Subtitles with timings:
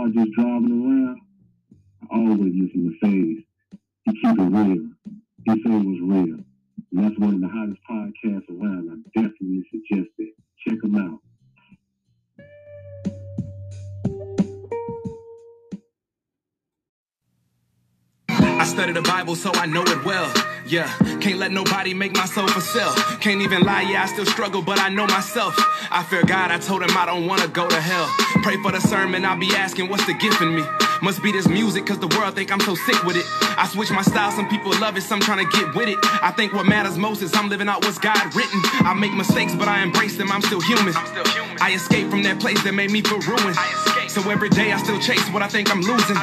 [0.00, 1.20] car just driving around,
[2.10, 3.44] I always listen to Phase.
[4.04, 4.88] He keep it real.
[5.44, 6.38] He say it was real.
[6.92, 8.90] And that's one of the hottest podcasts around.
[8.90, 10.34] I definitely suggest it.
[10.66, 11.20] Check him out.
[18.28, 20.49] I study the Bible so I know it well.
[20.70, 20.86] Yeah,
[21.20, 22.94] can't let nobody make myself a sale.
[23.18, 25.52] Can't even lie, yeah, I still struggle, but I know myself.
[25.90, 28.06] I fear God, I told him I don't wanna go to hell.
[28.44, 30.62] Pray for the sermon, I'll be asking what's the gift in me.
[31.02, 33.26] Must be this music, cause the world think I'm so sick with it.
[33.58, 35.98] I switch my style, some people love it, some trying to get with it.
[36.22, 38.60] I think what matters most is I'm living out what's God written.
[38.86, 40.94] I make mistakes, but I embrace them, I'm still human.
[41.60, 43.56] I escape from that place that made me feel ruined.
[44.10, 46.16] So every day I still chase what I think I'm losing.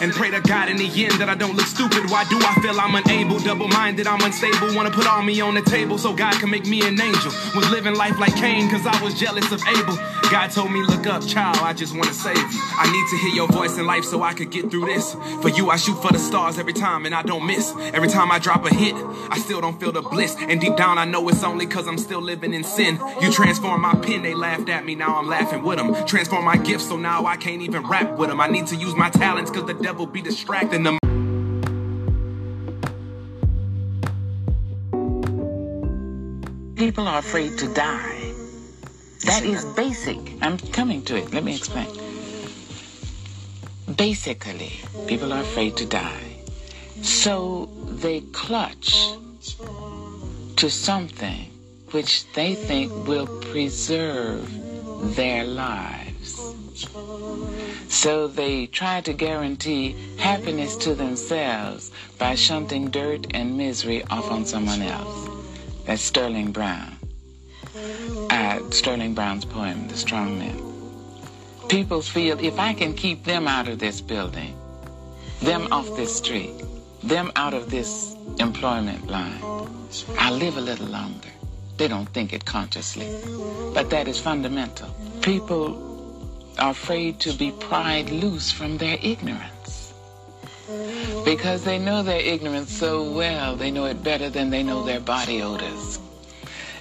[0.00, 2.08] And pray to God in the end that I don't look stupid.
[2.08, 3.40] Why do I feel I'm unable?
[3.40, 4.76] Double minded, I'm unstable.
[4.76, 7.32] Wanna put all me on the table so God can make me an angel.
[7.56, 10.21] Was living life like Cain cause I was jealous of Abel.
[10.32, 12.60] God told me, look up, child, I just wanna save you.
[12.78, 15.14] I need to hear your voice in life so I could get through this.
[15.42, 17.74] For you, I shoot for the stars every time and I don't miss.
[17.92, 18.94] Every time I drop a hit,
[19.28, 20.34] I still don't feel the bliss.
[20.38, 22.98] And deep down, I know it's only cause I'm still living in sin.
[23.20, 25.94] You transform my pen, they laughed at me, now I'm laughing with them.
[26.06, 28.40] Transform my gifts, so now I can't even rap with them.
[28.40, 30.98] I need to use my talents cause the devil be distracting them.
[36.74, 38.21] People are afraid to die.
[39.24, 40.18] That is basic.
[40.42, 41.32] I'm coming to it.
[41.32, 41.86] Let me explain.
[43.96, 44.72] Basically,
[45.06, 46.38] people are afraid to die.
[47.02, 49.12] So they clutch
[50.56, 51.50] to something
[51.92, 54.48] which they think will preserve
[55.14, 56.54] their lives.
[57.88, 64.44] So they try to guarantee happiness to themselves by shunting dirt and misery off on
[64.46, 65.28] someone else.
[65.84, 67.01] That's Sterling Brown.
[68.32, 70.56] Uh, Sterling Brown's poem, The Strong Men.
[71.68, 74.56] People feel if I can keep them out of this building,
[75.42, 76.54] them off this street,
[77.02, 79.42] them out of this employment line,
[80.18, 81.28] I'll live a little longer.
[81.76, 83.06] They don't think it consciously,
[83.74, 84.88] but that is fundamental.
[85.20, 85.68] People
[86.58, 89.92] are afraid to be pried loose from their ignorance
[91.22, 95.00] because they know their ignorance so well, they know it better than they know their
[95.00, 95.98] body odors.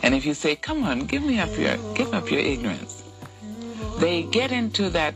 [0.03, 3.03] And if you say, "Come on, give me up your, give up your ignorance,"
[3.99, 5.13] they get into that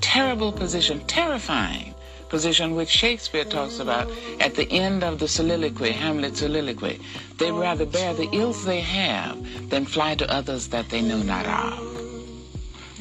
[0.00, 1.94] terrible position, terrifying
[2.28, 7.00] position which Shakespeare talks about at the end of the soliloquy, Hamlet's soliloquy.
[7.38, 9.36] They rather bear the ills they have
[9.70, 11.94] than fly to others that they know not of.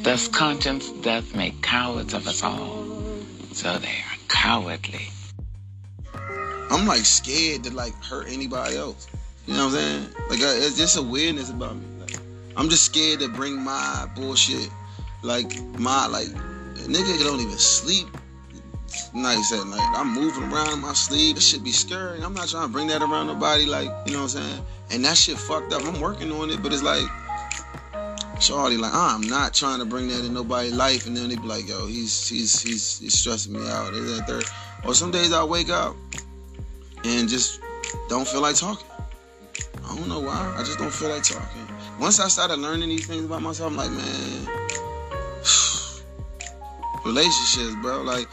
[0.04, 2.86] Thus conscience doth make cowards of us all.
[3.54, 5.10] So they are cowardly.
[6.70, 9.08] I'm like scared to like hurt anybody else.
[9.46, 10.08] You know what I'm saying?
[10.30, 11.86] Like I, it's just a weirdness about me.
[12.00, 12.18] Like,
[12.56, 14.70] I'm just scared to bring my bullshit,
[15.22, 16.28] like my like
[16.88, 18.08] nigga don't even sleep
[19.14, 19.94] nice at night.
[19.96, 21.38] I'm moving around in my sleep.
[21.38, 22.22] It should be scary.
[22.22, 23.66] I'm not trying to bring that around nobody.
[23.66, 24.66] Like you know what I'm saying?
[24.92, 25.84] And that shit fucked up.
[25.84, 27.04] I'm working on it, but it's like.
[28.40, 31.44] Charlie, like I'm not trying to bring that in nobody's life, and then they be
[31.44, 33.94] like, "Yo, he's he's he's, he's stressing me out."
[34.86, 35.96] Or some days I wake up
[37.06, 37.62] and just
[38.10, 38.86] don't feel like talking.
[39.86, 40.56] I don't know why.
[40.58, 41.68] I just don't feel like talking.
[42.00, 44.48] Once I started learning these things about myself, I'm like, man,
[47.06, 48.02] relationships, bro.
[48.02, 48.28] Like,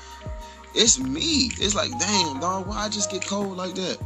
[0.75, 1.50] it's me.
[1.58, 3.99] It's like, damn, dog, why I just get cold like that?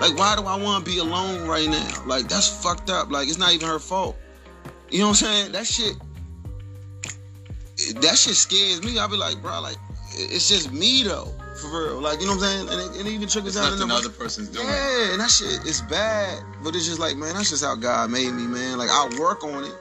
[0.00, 2.02] Like, why do I want to be alone right now?
[2.06, 3.10] Like, that's fucked up.
[3.10, 4.16] Like, it's not even her fault.
[4.90, 5.52] You know what I'm saying?
[5.52, 5.96] That shit,
[8.00, 8.98] that shit scares me.
[8.98, 9.76] I'll be like, bro, like,
[10.12, 11.32] it's just me though.
[11.70, 12.00] For real.
[12.00, 12.80] Like you know what I'm saying?
[12.80, 14.66] And it, it even trickles It's down nothing into other person's doing.
[14.66, 16.42] yeah, and that shit is bad.
[16.62, 18.78] But it's just like, man, that's just how God made me, man.
[18.78, 19.74] Like I'll work on it,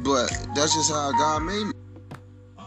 [0.00, 1.72] but that's just how God made me.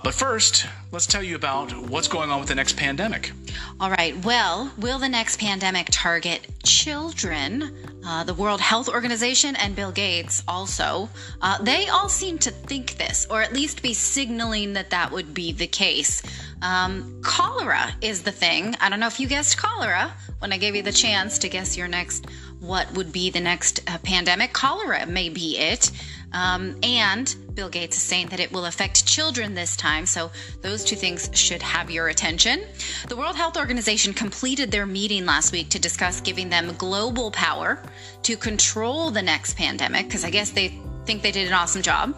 [0.04, 3.32] But first, let's tell you about what's going on with the next pandemic.
[3.80, 4.14] All right.
[4.26, 7.74] Well, will the next pandemic target children?
[8.06, 11.10] Uh, the World Health Organization and Bill Gates also.
[11.42, 15.34] Uh, they all seem to think this, or at least be signaling that that would
[15.34, 16.22] be the case.
[16.62, 18.76] Um, cholera is the thing.
[18.82, 21.78] I don't know if you guessed cholera when I gave you the chance to guess
[21.78, 22.28] your next,
[22.60, 24.52] what would be the next uh, pandemic.
[24.52, 25.92] Cholera may be it.
[26.34, 30.84] Um, and Bill Gates is saying that it will affect children this time, so those
[30.84, 32.64] two things should have your attention.
[33.08, 37.82] The World Health Organization completed their meeting last week to discuss giving them global power
[38.24, 42.16] to control the next pandemic, because I guess they think they did an awesome job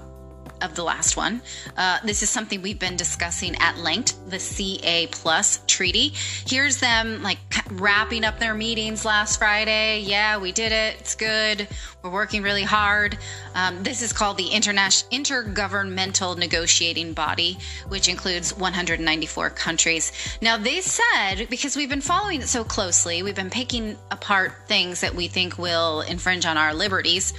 [0.62, 1.42] of the last one.
[1.78, 6.14] Uh, this is something we've been discussing at length, the CA Plus Treaty.
[6.46, 7.38] Here's them like
[7.72, 10.02] wrapping up their meetings last Friday.
[10.02, 10.98] Yeah, we did it.
[11.00, 11.68] It's good.
[12.04, 13.18] We're working really hard.
[13.56, 17.58] Um, this is called the International Intergovernmental Negotiating Body,
[17.88, 20.12] which includes 194 countries.
[20.42, 25.02] Now, they said because we've been following it so closely, we've been picking apart things
[25.02, 27.34] that we think will infringe on our liberties.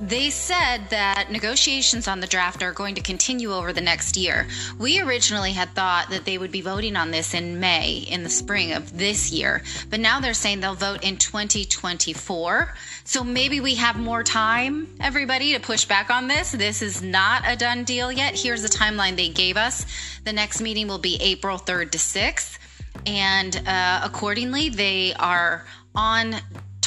[0.00, 4.46] They said that negotiations on the draft are going to continue over the next year.
[4.78, 8.30] We originally had thought that they would be voting on this in May, in the
[8.30, 12.74] spring of this year, but now they're saying they'll vote in 2024.
[13.04, 16.52] So maybe we have more time, everybody, to push back on this.
[16.52, 18.38] This is not a done deal yet.
[18.38, 19.86] Here's the timeline they gave us.
[20.24, 22.58] The next meeting will be April 3rd to 6th.
[23.06, 26.36] And uh, accordingly, they are on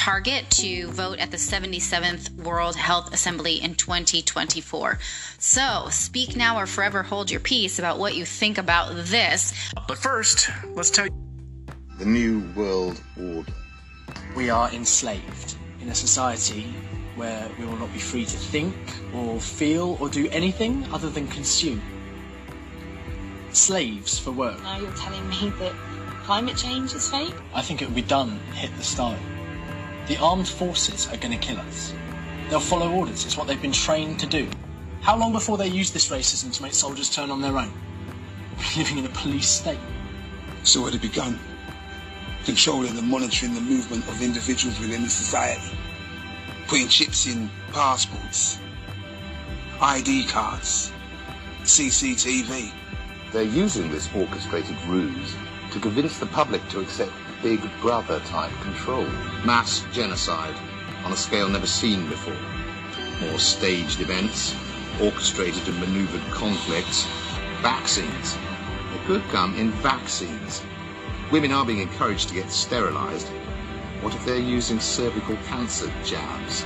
[0.08, 5.00] target to vote at the 77th World Health Assembly in 2024.
[5.38, 9.54] So, speak now or forever hold your peace about what you think about this.
[9.86, 11.12] But first, let's tell you
[12.00, 13.52] The new world order.
[14.34, 16.74] We are enslaved in a society
[17.18, 18.76] where we will not be free to think
[19.14, 21.82] or feel or do anything other than consume.
[23.52, 24.64] Slaves for work.
[24.64, 25.74] Now you're telling me that
[26.24, 27.36] climate change is fake?
[27.54, 29.20] I think it will be done, hit the stone.
[30.08, 31.94] The armed forces are going to kill us.
[32.50, 34.48] They'll follow orders, it's what they've been trained to do.
[35.02, 37.74] How long before they use this racism to make soldiers turn on their own?
[38.58, 39.80] We're living in a police state.
[40.62, 41.38] It's already begun.
[42.46, 45.78] Controlling and monitoring the movement of individuals within the society.
[46.68, 48.60] Putting chips in passports,
[49.82, 50.94] ID cards,
[51.64, 52.72] CCTV.
[53.34, 55.36] They're using this orchestrated ruse
[55.72, 57.12] to convince the public to accept
[57.42, 59.06] Big Brother type control.
[59.46, 60.56] Mass genocide
[61.04, 62.36] on a scale never seen before.
[63.22, 64.56] More staged events,
[65.02, 67.06] orchestrated and maneuvered conflicts,
[67.62, 68.38] vaccines.
[68.94, 70.64] It could come in vaccines.
[71.32, 73.28] Women are being encouraged to get sterilized.
[74.02, 76.66] What if they're using cervical cancer jabs?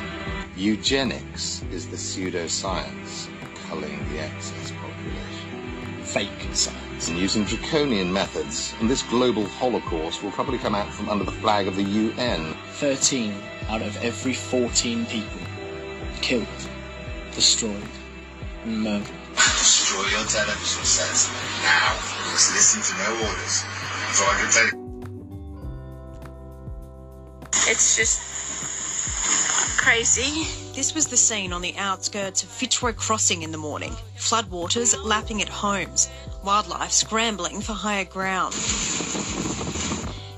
[0.55, 3.29] Eugenics is the pseudoscience
[3.71, 6.03] culling the excess population.
[6.03, 6.80] Fake science.
[7.07, 11.31] And using draconian methods, and this global holocaust will probably come out from under the
[11.31, 12.53] flag of the UN.
[12.73, 13.33] 13
[13.69, 15.39] out of every 14 people
[16.21, 16.47] killed,
[17.33, 17.81] destroyed,
[18.63, 19.07] and murdered.
[19.35, 21.29] Destroy your television sets
[21.63, 21.95] now.
[22.31, 23.65] Just listen to no orders.
[24.13, 24.81] So I can tell you.
[27.67, 28.21] It's just
[29.77, 30.45] crazy.
[30.75, 33.93] This was the scene on the outskirts of Fitzroy Crossing in the morning.
[34.17, 36.09] Floodwaters lapping at homes,
[36.43, 38.53] wildlife scrambling for higher ground.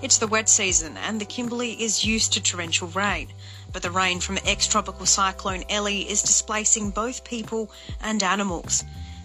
[0.01, 3.29] It's the wet season and the Kimberley is used to torrential rain,
[3.71, 8.83] but the rain from ex-tropical cyclone Ellie is displacing both people and animals.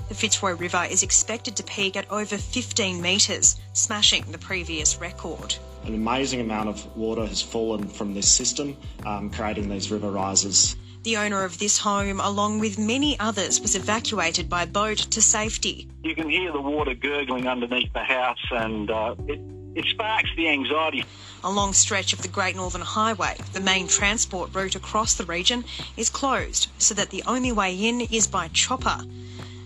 [0.09, 5.57] The Fitzroy River is expected to peak at over 15 metres, smashing the previous record.
[5.85, 10.77] An amazing amount of water has fallen from this system, um, creating these river rises.
[11.05, 15.88] The owner of this home, along with many others, was evacuated by boat to safety.
[16.02, 19.40] You can hear the water gurgling underneath the house, and uh, it,
[19.76, 21.05] it sparks the anxiety.
[21.45, 25.64] A long stretch of the Great Northern Highway, the main transport route across the region,
[25.97, 29.00] is closed so that the only way in is by chopper.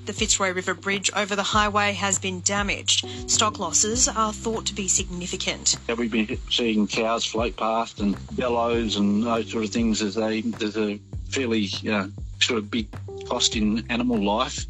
[0.04, 3.06] The Fitzroy River Bridge over the highway has been damaged.
[3.30, 5.76] Stock losses are thought to be significant.
[5.96, 10.40] We've been seeing cows float past and bellows and those sort of things as they
[10.40, 10.98] there's a
[11.32, 12.08] fairly uh,
[12.40, 12.86] sort of big
[13.26, 14.66] cost in animal life.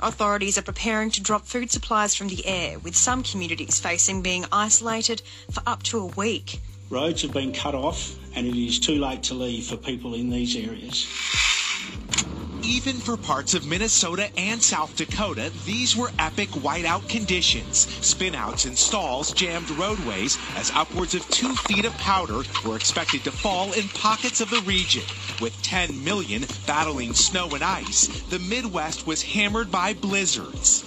[0.00, 4.44] Authorities are preparing to drop food supplies from the air, with some communities facing being
[4.52, 6.60] isolated for up to a week.
[6.88, 10.30] Roads have been cut off, and it is too late to leave for people in
[10.30, 11.06] these areas.
[12.68, 17.86] Even for parts of Minnesota and South Dakota, these were epic whiteout conditions.
[17.86, 23.32] Spinouts and stalls jammed roadways as upwards of two feet of powder were expected to
[23.32, 25.02] fall in pockets of the region.
[25.40, 30.82] With 10 million battling snow and ice, the Midwest was hammered by blizzards.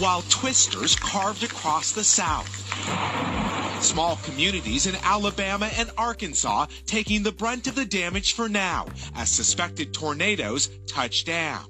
[0.00, 3.35] While twisters carved across the South.
[3.80, 9.30] Small communities in Alabama and Arkansas taking the brunt of the damage for now as
[9.30, 11.66] suspected tornadoes touch down.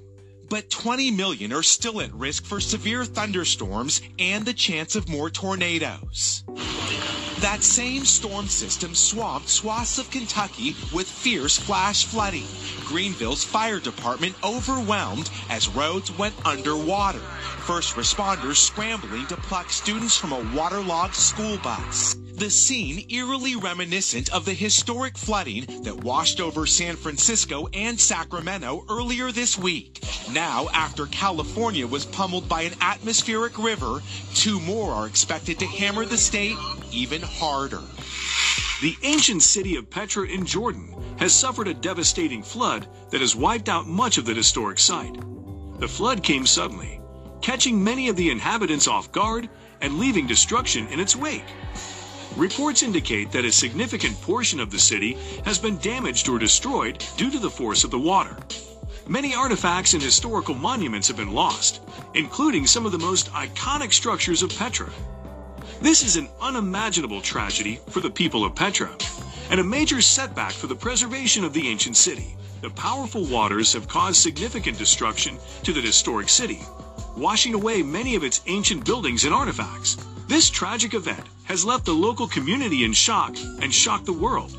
[0.49, 5.29] But 20 million are still at risk for severe thunderstorms and the chance of more
[5.29, 6.43] tornadoes.
[7.41, 12.47] That same storm system swamped swaths of Kentucky with fierce flash flooding.
[12.83, 17.19] Greenville's fire department overwhelmed as roads went underwater.
[17.19, 22.15] First responders scrambling to pluck students from a waterlogged school bus.
[22.37, 28.85] The scene eerily reminiscent of the historic flooding that washed over San Francisco and Sacramento
[28.91, 30.03] earlier this week.
[30.31, 34.03] Now, after California was pummeled by an atmospheric river,
[34.35, 36.55] two more are expected to hammer the state
[36.91, 37.81] even harder.
[38.83, 43.67] The ancient city of Petra in Jordan has suffered a devastating flood that has wiped
[43.67, 45.19] out much of the historic site.
[45.79, 47.01] The flood came suddenly,
[47.41, 49.49] catching many of the inhabitants off guard
[49.81, 51.45] and leaving destruction in its wake.
[52.37, 57.31] Reports indicate that a significant portion of the city has been damaged or destroyed due
[57.31, 58.37] to the force of the water.
[59.07, 61.81] Many artifacts and historical monuments have been lost,
[62.13, 64.91] including some of the most iconic structures of Petra.
[65.81, 68.95] This is an unimaginable tragedy for the people of Petra,
[69.49, 72.35] and a major setback for the preservation of the ancient city.
[72.61, 76.61] The powerful waters have caused significant destruction to the historic city,
[77.15, 79.97] washing away many of its ancient buildings and artifacts.
[80.27, 84.51] This tragic event has left the local community in shock and shocked the world.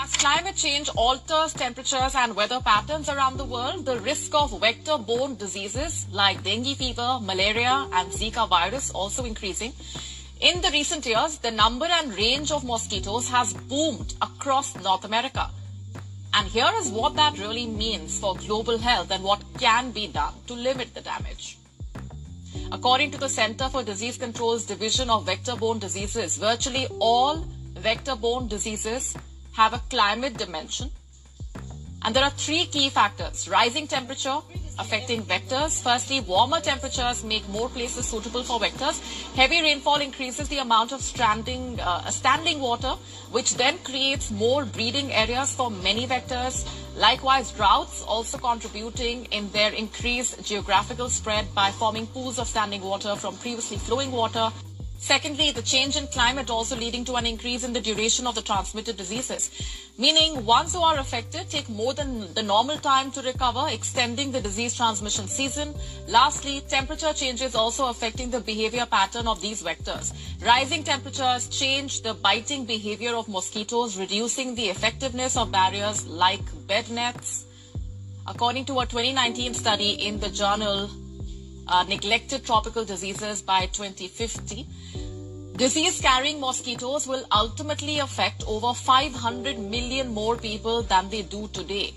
[0.00, 5.34] As climate change alters temperatures and weather patterns around the world, the risk of vector-borne
[5.34, 9.74] diseases like dengue fever, malaria, and Zika virus also increasing.
[10.40, 15.50] In the recent years, the number and range of mosquitoes has boomed across North America.
[16.32, 20.32] And here is what that really means for global health and what can be done
[20.46, 21.58] to limit the damage.
[22.72, 27.44] According to the Center for Disease Control's Division of Vector-Borne Diseases, virtually all
[27.76, 29.16] vector-borne diseases
[29.52, 30.90] have a climate dimension.
[32.02, 33.48] And there are three key factors.
[33.48, 34.38] Rising temperature
[34.78, 35.82] affecting vectors.
[35.82, 39.00] Firstly, warmer temperatures make more places suitable for vectors.
[39.34, 42.94] Heavy rainfall increases the amount of standing, uh, standing water,
[43.30, 46.66] which then creates more breeding areas for many vectors.
[46.96, 53.16] Likewise, droughts also contributing in their increased geographical spread by forming pools of standing water
[53.16, 54.50] from previously flowing water.
[54.98, 58.40] Secondly, the change in climate also leading to an increase in the duration of the
[58.40, 59.50] transmitted diseases,
[59.98, 64.40] meaning ones who are affected take more than the normal time to recover, extending the
[64.40, 65.74] disease transmission season.
[66.08, 70.14] Lastly, temperature changes also affecting the behavior pattern of these vectors.
[70.42, 76.88] Rising temperatures change the biting behavior of mosquitoes, reducing the effectiveness of barriers like bed
[76.90, 77.44] nets.
[78.26, 80.88] According to a 2019 study in the journal
[81.68, 84.66] uh, Neglected Tropical Diseases by 2050,
[85.56, 91.94] Disease carrying mosquitoes will ultimately affect over 500 million more people than they do today.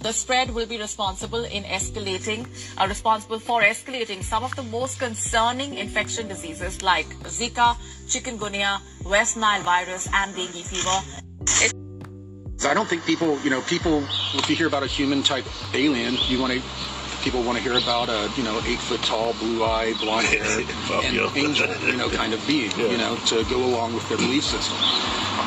[0.00, 2.46] The spread will be responsible in escalating,
[2.78, 9.36] uh, responsible for escalating some of the most concerning infection diseases like Zika, chikungunya, West
[9.36, 11.20] Nile virus, and dengue fever.
[12.66, 14.02] I don't think people, you know, people,
[14.34, 15.44] if you hear about a human type
[15.74, 16.62] alien, you want to
[17.22, 20.66] people want to hear about a you know eight foot tall, blue eyed, blonde haired,
[21.04, 24.44] and angel you know kind of being you know to go along with their belief
[24.44, 24.76] system.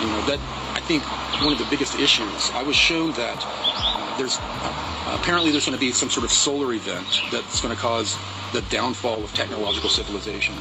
[0.01, 0.39] You know that
[0.73, 1.03] I think
[1.43, 2.51] one of the biggest issues.
[2.51, 6.31] I was shown that uh, there's uh, apparently there's going to be some sort of
[6.31, 8.17] solar event that's going to cause
[8.53, 10.55] the downfall of technological civilization.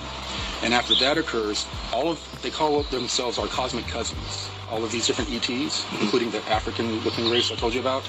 [0.62, 4.48] And after that occurs, all of they call themselves our cosmic cousins.
[4.70, 8.08] All of these different ETs, including the African-looking race I told you about,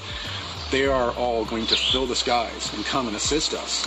[0.70, 3.86] they are all going to fill the skies and come and assist us.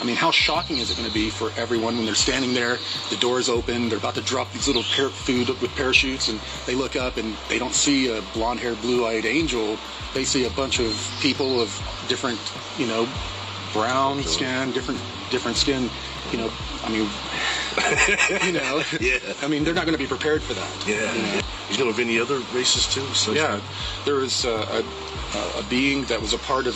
[0.00, 2.78] I mean, how shocking is it going to be for everyone when they're standing there,
[3.10, 6.74] the door's open, they're about to drop these little par- food with parachutes, and they
[6.74, 9.78] look up and they don't see a blonde-haired, blue-eyed angel.
[10.12, 11.68] They see a bunch of people of
[12.08, 12.38] different,
[12.76, 13.08] you know,
[13.72, 15.88] brown skin, different different skin.
[16.32, 16.52] You know,
[16.82, 17.08] I mean,
[18.46, 19.18] you know, Yeah.
[19.42, 20.86] I mean, they're not going to be prepared for that.
[20.86, 21.12] Yeah.
[21.14, 21.40] You know?
[21.70, 23.06] You know of any other races too?
[23.14, 23.60] So yeah,
[24.04, 24.84] there was uh, a,
[25.58, 26.74] a being that was a part of.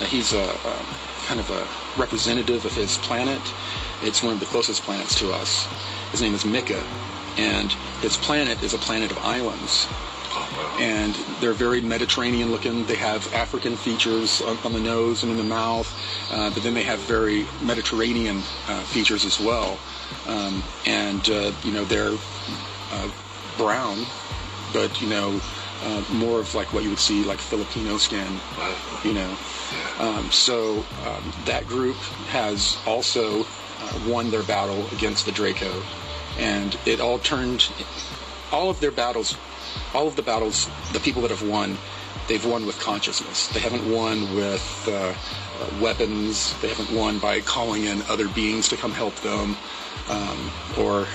[0.00, 0.86] Uh, he's a, a
[1.26, 1.66] kind of a
[2.00, 3.40] representative of his planet.
[4.02, 5.68] It's one of the closest planets to us.
[6.10, 6.82] His name is Mika,
[7.36, 9.86] and his planet is a planet of islands.
[10.78, 12.84] and they're very Mediterranean looking.
[12.86, 15.88] They have African features on, on the nose and in the mouth,
[16.30, 18.38] uh, but then they have very Mediterranean
[18.68, 19.78] uh, features as well.
[20.26, 22.16] Um, and uh, you know they're
[22.92, 23.10] uh,
[23.56, 24.06] brown,
[24.72, 25.40] but you know
[25.82, 28.40] uh, more of like what you would see like Filipino skin.
[29.04, 29.36] You know,
[29.98, 31.96] um, so um, that group
[32.28, 35.82] has also uh, won their battle against the Draco,
[36.38, 37.70] and it all turned.
[38.52, 39.36] All of their battles
[39.94, 41.76] all of the battles, the people that have won,
[42.28, 43.48] they've won with consciousness.
[43.48, 46.58] They haven't won with uh, uh, weapons.
[46.60, 49.56] They haven't won by calling in other beings to come help them,
[50.08, 51.06] um, or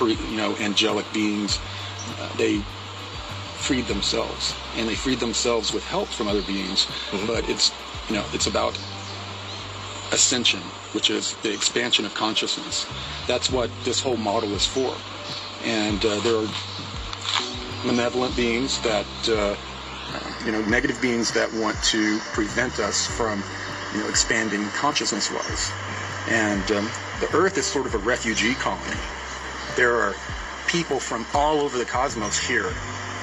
[0.00, 1.58] you know, angelic beings.
[2.18, 2.62] Uh, they
[3.58, 6.86] freed themselves, and they freed themselves with help from other beings.
[6.86, 7.26] Mm-hmm.
[7.26, 7.72] But it's
[8.08, 8.78] you know, it's about
[10.12, 10.60] ascension,
[10.92, 12.86] which is the expansion of consciousness.
[13.26, 14.96] That's what this whole model is for.
[15.64, 16.48] And uh, there are
[17.84, 19.56] malevolent beings that, uh,
[20.44, 23.42] you know, negative beings that want to prevent us from,
[23.92, 25.70] you know, expanding consciousness-wise.
[26.30, 28.96] And um, the Earth is sort of a refugee colony.
[29.76, 30.14] There are
[30.66, 32.72] people from all over the cosmos here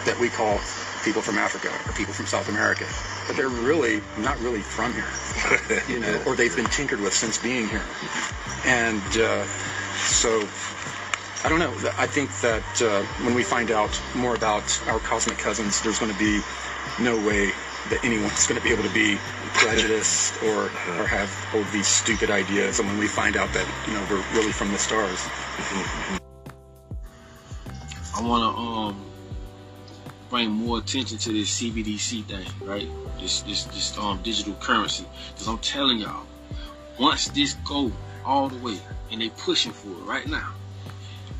[0.06, 0.60] that we call
[1.04, 2.86] people from Africa or people from South America,
[3.28, 5.10] but they're really not really from here,
[5.90, 7.86] you know, or they've been tinkered with since being here.
[8.66, 9.46] And uh,
[9.98, 10.48] so
[11.44, 11.74] I don't know.
[11.98, 16.12] I think that uh, when we find out more about our cosmic cousins, there's going
[16.12, 16.42] to be
[17.00, 17.52] no way
[17.90, 19.20] that anyone's going to be able to be
[19.54, 20.66] prejudiced or
[20.98, 22.80] or have all these stupid ideas.
[22.80, 25.22] And when we find out that you know we're really from the stars.
[28.18, 29.05] I want to um
[30.30, 32.88] bring more attention to this CBDC thing, right?
[33.20, 36.26] This this this um digital currency, because I'm telling y'all,
[37.00, 37.92] once this go
[38.26, 38.80] all the way
[39.12, 40.54] and they pushing for it right now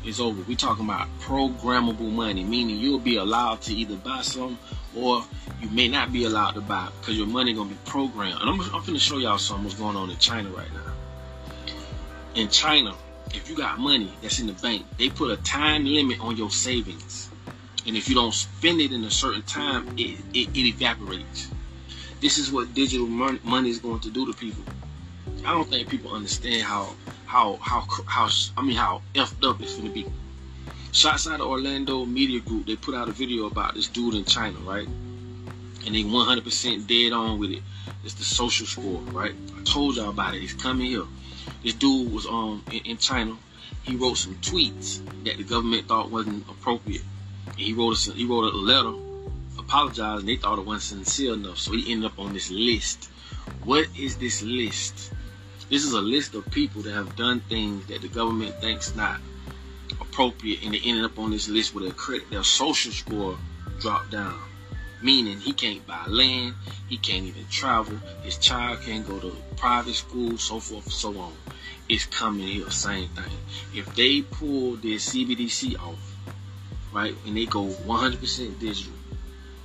[0.04, 0.40] is over.
[0.46, 4.58] We're talking about programmable money, meaning you'll be allowed to either buy some
[4.94, 5.24] or
[5.60, 8.40] you may not be allowed to buy because your money gonna be programmed.
[8.40, 11.72] And I'm, I'm gonna show y'all something what's going on in China right now.
[12.34, 12.94] In China,
[13.34, 16.50] if you got money that's in the bank, they put a time limit on your
[16.50, 17.30] savings.
[17.86, 21.48] And if you don't spend it in a certain time, it, it, it evaporates.
[22.20, 24.64] This is what digital money, money is going to do to people.
[25.44, 26.94] I don't think people understand how
[27.26, 30.06] how how how I mean how effed up it's gonna be.
[30.92, 34.24] Shots out of Orlando Media Group, they put out a video about this dude in
[34.24, 34.88] China, right?
[35.84, 37.62] And they 100% dead on with it.
[38.02, 39.34] It's the social score, right?
[39.56, 40.42] I told y'all about it.
[40.42, 41.04] It's coming here.
[41.62, 43.36] This dude was um in, in China.
[43.82, 47.02] He wrote some tweets that the government thought wasn't appropriate.
[47.56, 48.92] He wrote a, he wrote a letter
[49.58, 50.26] apologizing.
[50.26, 53.10] They thought it wasn't sincere enough, so he ended up on this list.
[53.64, 55.12] What is this list?
[55.70, 59.20] This is a list of people that have done things that the government thinks not
[60.00, 63.38] appropriate, and they ended up on this list with their credit, their social score
[63.80, 64.38] dropped down.
[65.02, 66.54] Meaning he can't buy land,
[66.88, 71.18] he can't even travel, his child can't go to private school, so forth, and so
[71.18, 71.32] on.
[71.88, 73.24] It's coming here, same thing.
[73.74, 76.15] If they pull their CBDC off,
[76.92, 78.92] right, and they go 100% digital,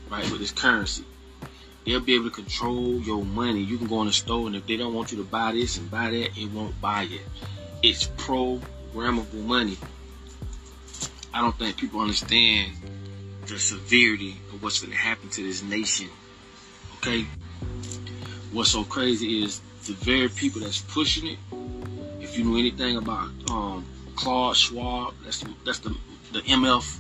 [0.10, 1.04] right, with this currency,
[1.86, 3.62] they'll be able to control your money.
[3.62, 5.78] You can go in the store, and if they don't want you to buy this
[5.78, 7.22] and buy that, it won't buy it.
[7.84, 9.78] It's programmable money.
[11.34, 12.74] I don't think people understand
[13.48, 16.10] the severity of what's going to happen to this nation.
[16.98, 17.26] Okay?
[18.52, 21.38] What's so crazy is the very people that's pushing it.
[22.20, 25.96] If you know anything about um, Klaus Schwab, that's the, that's the
[26.32, 26.98] the MF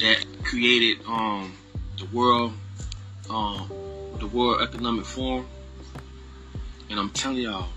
[0.00, 1.54] that created um,
[1.98, 2.52] the world
[3.30, 3.68] um,
[4.18, 5.46] the World Economic Forum.
[6.90, 7.68] And I'm telling y'all,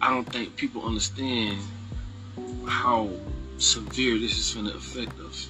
[0.00, 1.58] I don't think people understand
[2.66, 3.10] how
[3.58, 5.48] severe this is going to affect us.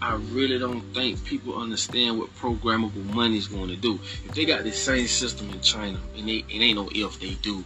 [0.00, 3.98] I really don't think people understand what programmable money is going to do.
[4.24, 7.34] If they got the same system in China, and they it ain't no if they
[7.34, 7.64] do,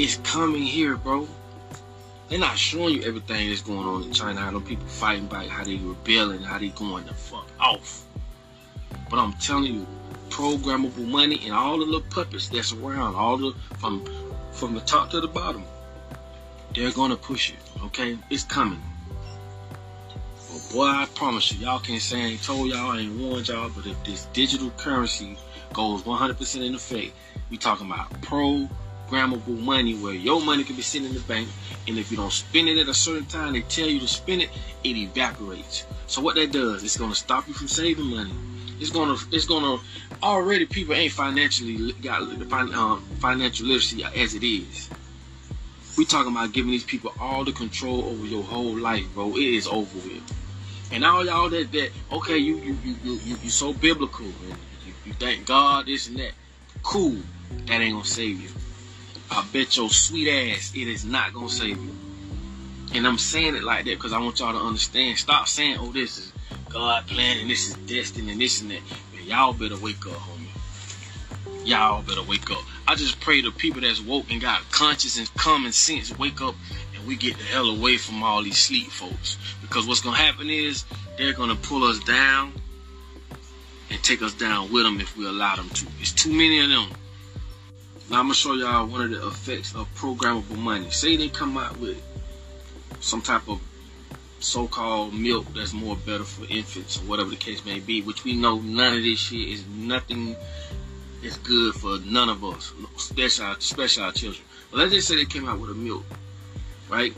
[0.00, 1.28] it's coming here, bro.
[2.28, 5.46] They're not showing you everything that's going on in China, how them people fighting back,
[5.48, 8.06] how they rebelling, how they going the fuck off.
[9.10, 9.86] But I'm telling you,
[10.30, 14.06] programmable money and all the little puppets that's around, all the from
[14.52, 15.64] from the top to the bottom,
[16.74, 17.58] they're gonna push it.
[17.84, 18.80] Okay, it's coming.
[20.50, 23.48] But boy, I promise you, y'all can't say I ain't told y'all, I ain't warned
[23.48, 23.68] y'all.
[23.68, 25.36] But if this digital currency
[25.74, 27.12] goes 100% in the effect,
[27.50, 28.68] we talking about pro
[29.10, 31.48] programmable money where your money can be sitting in the bank
[31.88, 34.42] and if you don't spend it at a certain time they tell you to spend
[34.42, 34.50] it
[34.84, 38.32] it evaporates so what that does it's to stop you from saving money
[38.78, 39.80] it's to it's to
[40.22, 42.22] already people ain't financially got
[42.74, 44.88] um, financial literacy as it is
[45.98, 49.36] We talking about giving these people all the control over your whole life, bro.
[49.36, 50.22] It is over with.
[50.92, 54.56] And all y'all that that okay, you you you you you, you so biblical and
[54.86, 56.32] you, you thank God this and that.
[56.82, 57.18] Cool.
[57.66, 58.48] That ain't gonna save you.
[59.30, 61.94] I bet your sweet ass it is not gonna save you.
[62.92, 65.16] And I'm saying it like that because I want y'all to understand.
[65.18, 66.32] Stop saying, oh, this is
[66.68, 68.82] God plan and this is destiny and this and that.
[69.14, 71.66] Man, y'all better wake up, homie.
[71.66, 72.62] Y'all better wake up.
[72.88, 76.56] I just pray the people that's woke and got conscience and common sense wake up
[76.96, 79.38] and we get the hell away from all these sleep folks.
[79.60, 80.84] Because what's gonna happen is
[81.16, 82.52] they're gonna pull us down
[83.90, 85.86] and take us down with them if we allow them to.
[86.00, 86.88] It's too many of them.
[88.10, 90.90] Now I'm gonna show y'all one of the effects of programmable money.
[90.90, 92.02] Say they come out with
[92.98, 93.60] some type of
[94.40, 98.34] so-called milk that's more better for infants or whatever the case may be, which we
[98.34, 100.34] know none of this shit is nothing
[101.22, 104.44] is good for none of us, especially our, especially our children.
[104.72, 106.04] But let's just say they came out with a milk,
[106.88, 107.14] right?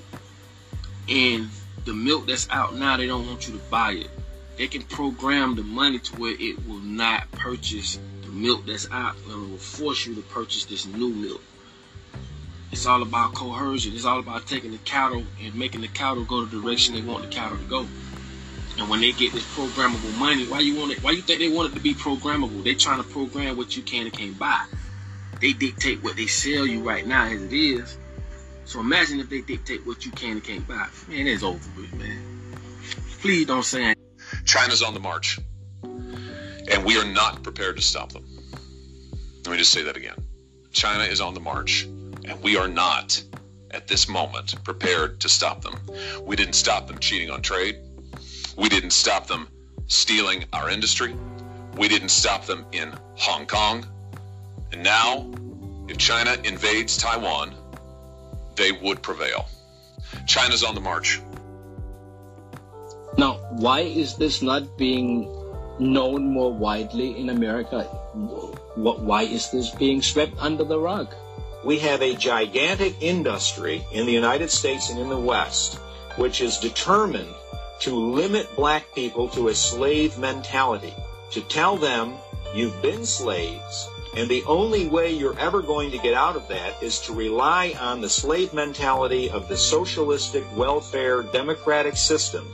[1.09, 1.49] And
[1.87, 4.11] the milk that's out now, they don't want you to buy it.
[4.59, 7.99] They can program the money to where it will not purchase
[8.33, 11.43] milk that's out and will force you to purchase this new milk.
[12.73, 13.95] It's all about coercion.
[13.95, 17.23] It's all about taking the cattle and making the cattle go the direction they want
[17.23, 17.87] the cattle to go.
[18.79, 21.03] And when they get this programmable money, why you want it?
[21.03, 22.65] Why you think they want it to be programmable?
[22.65, 24.65] They trying to program what you can and can't buy.
[25.41, 27.99] They dictate what they sell you right now as it is.
[28.65, 30.87] So imagine if they dictate what you can and can't buy.
[31.09, 32.23] Man, it's over with, man.
[33.21, 33.95] Please don't say.
[34.47, 35.39] China's on the march,
[36.71, 38.25] and we are not prepared to stop them.
[39.45, 40.17] Let me just say that again.
[40.71, 43.23] China is on the march, and we are not,
[43.71, 45.81] at this moment, prepared to stop them.
[46.23, 47.77] We didn't stop them cheating on trade.
[48.57, 49.49] We didn't stop them
[49.87, 51.15] stealing our industry.
[51.77, 53.87] We didn't stop them in Hong Kong.
[54.73, 55.31] And now,
[55.89, 57.55] if China invades Taiwan,
[58.57, 59.49] they would prevail.
[60.27, 61.21] China's on the march.
[63.19, 65.25] Now, why is this not being
[65.83, 67.85] known more widely in America?
[68.75, 71.15] Why is this being swept under the rug?
[71.65, 75.79] We have a gigantic industry in the United States and in the West
[76.17, 77.35] which is determined
[77.81, 80.95] to limit black people to a slave mentality,
[81.31, 82.15] to tell them
[82.55, 86.81] you've been slaves, and the only way you're ever going to get out of that
[86.83, 92.47] is to rely on the slave mentality of the socialistic welfare democratic system,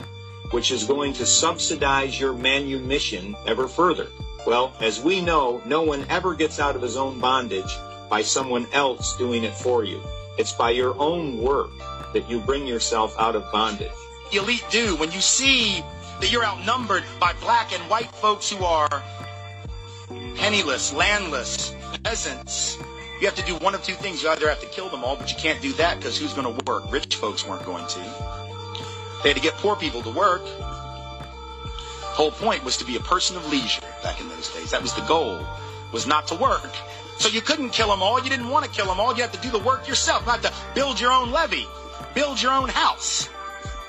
[0.51, 4.07] which is going to subsidize your manumission ever further.
[4.45, 7.71] Well, as we know, no one ever gets out of his own bondage
[8.09, 10.01] by someone else doing it for you.
[10.37, 11.71] It's by your own work
[12.13, 13.91] that you bring yourself out of bondage.
[14.31, 15.83] The elite do when you see
[16.19, 19.03] that you're outnumbered by black and white folks who are
[20.35, 22.77] penniless, landless, peasants.
[23.19, 24.23] You have to do one of two things.
[24.23, 26.55] You either have to kill them all, but you can't do that because who's going
[26.55, 26.89] to work?
[26.91, 28.48] Rich folks weren't going to.
[29.23, 30.41] They had to get poor people to work.
[32.19, 34.71] Whole point was to be a person of leisure back in those days.
[34.71, 35.45] That was the goal,
[35.91, 36.71] was not to work.
[37.17, 38.21] So you couldn't kill them all.
[38.21, 39.15] You didn't want to kill them all.
[39.15, 40.25] You had to do the work yourself.
[40.25, 41.67] You had to build your own levee,
[42.13, 43.29] build your own house.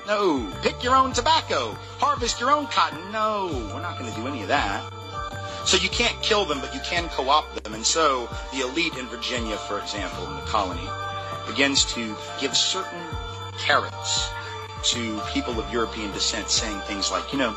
[0.07, 0.51] No.
[0.61, 3.11] Pick your own tobacco, harvest your own cotton.
[3.11, 4.91] No, we're not going to do any of that.
[5.65, 7.73] So you can't kill them, but you can co-opt them.
[7.73, 10.87] And so the elite in Virginia, for example, in the colony,
[11.47, 12.99] begins to give certain
[13.57, 14.29] carrots
[14.83, 17.55] to people of European descent, saying things like, you know,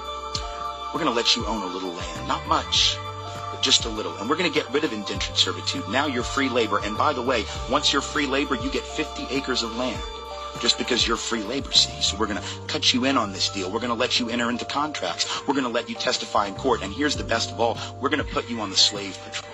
[0.93, 2.97] we're going to let you own a little land, not much,
[3.51, 4.17] but just a little.
[4.19, 5.89] And we're going to get rid of indentured servitude.
[5.89, 6.81] Now you're free labor.
[6.85, 10.01] And by the way, once you're free labor, you get 50 acres of land
[10.61, 12.01] just because you're free labor, see.
[12.01, 13.71] So we're going to cut you in on this deal.
[13.71, 15.47] We're going to let you enter into contracts.
[15.47, 16.83] We're going to let you testify in court.
[16.83, 19.51] And here's the best of all, we're going to put you on the slave patrol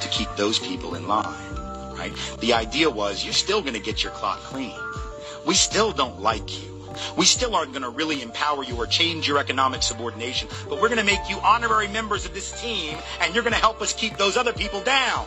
[0.00, 1.54] to keep those people in line,
[1.96, 2.12] right?
[2.40, 4.74] The idea was you're still going to get your clock clean.
[5.46, 6.69] We still don't like you.
[7.16, 10.88] We still aren't going to really empower you or change your economic subordination, but we're
[10.88, 13.92] going to make you honorary members of this team, and you're going to help us
[13.92, 15.26] keep those other people down.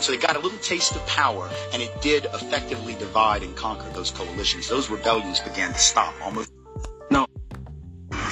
[0.00, 3.90] So they got a little taste of power, and it did effectively divide and conquer
[3.90, 4.68] those coalitions.
[4.68, 6.50] Those rebellions began to stop almost.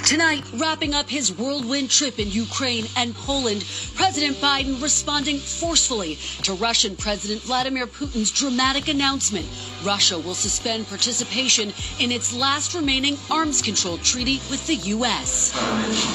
[0.06, 6.54] Tonight, wrapping up his whirlwind trip in Ukraine and Poland, President Biden responding forcefully to
[6.54, 9.46] Russian President Vladimir Putin's dramatic announcement
[9.84, 15.52] Russia will suspend participation in its last remaining arms control treaty with the U.S.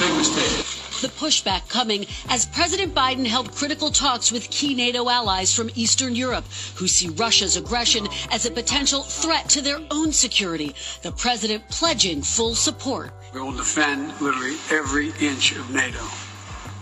[0.00, 0.83] Big mistake.
[1.00, 6.14] The pushback coming as President Biden held critical talks with key NATO allies from Eastern
[6.16, 6.44] Europe
[6.76, 10.74] who see Russia's aggression as a potential threat to their own security.
[11.02, 13.12] The president pledging full support.
[13.34, 16.00] We will defend literally every inch of NATO.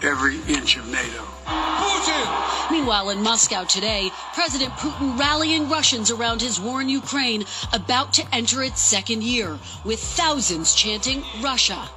[0.02, 1.22] every inch of NATO.
[1.46, 2.70] Putin!
[2.72, 8.24] Meanwhile, in Moscow today, President Putin rallying Russians around his war in Ukraine, about to
[8.34, 11.88] enter its second year, with thousands chanting Russia.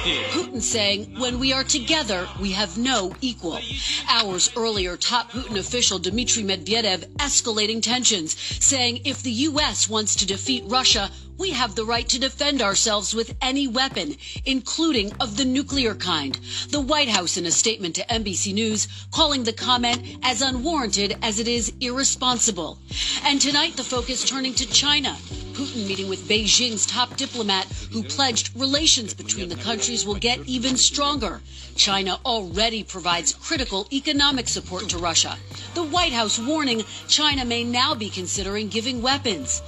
[0.00, 3.60] Putin saying, when we are together, we have no equal.
[4.08, 8.34] Hours earlier, top Putin official Dmitry Medvedev escalating tensions,
[8.64, 9.90] saying if the U.S.
[9.90, 11.10] wants to defeat Russia,
[11.40, 16.38] we have the right to defend ourselves with any weapon, including of the nuclear kind.
[16.70, 21.38] The White House, in a statement to NBC News, calling the comment as unwarranted as
[21.40, 22.78] it is irresponsible.
[23.24, 25.16] And tonight, the focus turning to China.
[25.54, 30.76] Putin meeting with Beijing's top diplomat who pledged relations between the countries will get even
[30.76, 31.40] stronger.
[31.74, 35.36] China already provides critical economic support to Russia.
[35.74, 39.62] The White House warning China may now be considering giving weapons.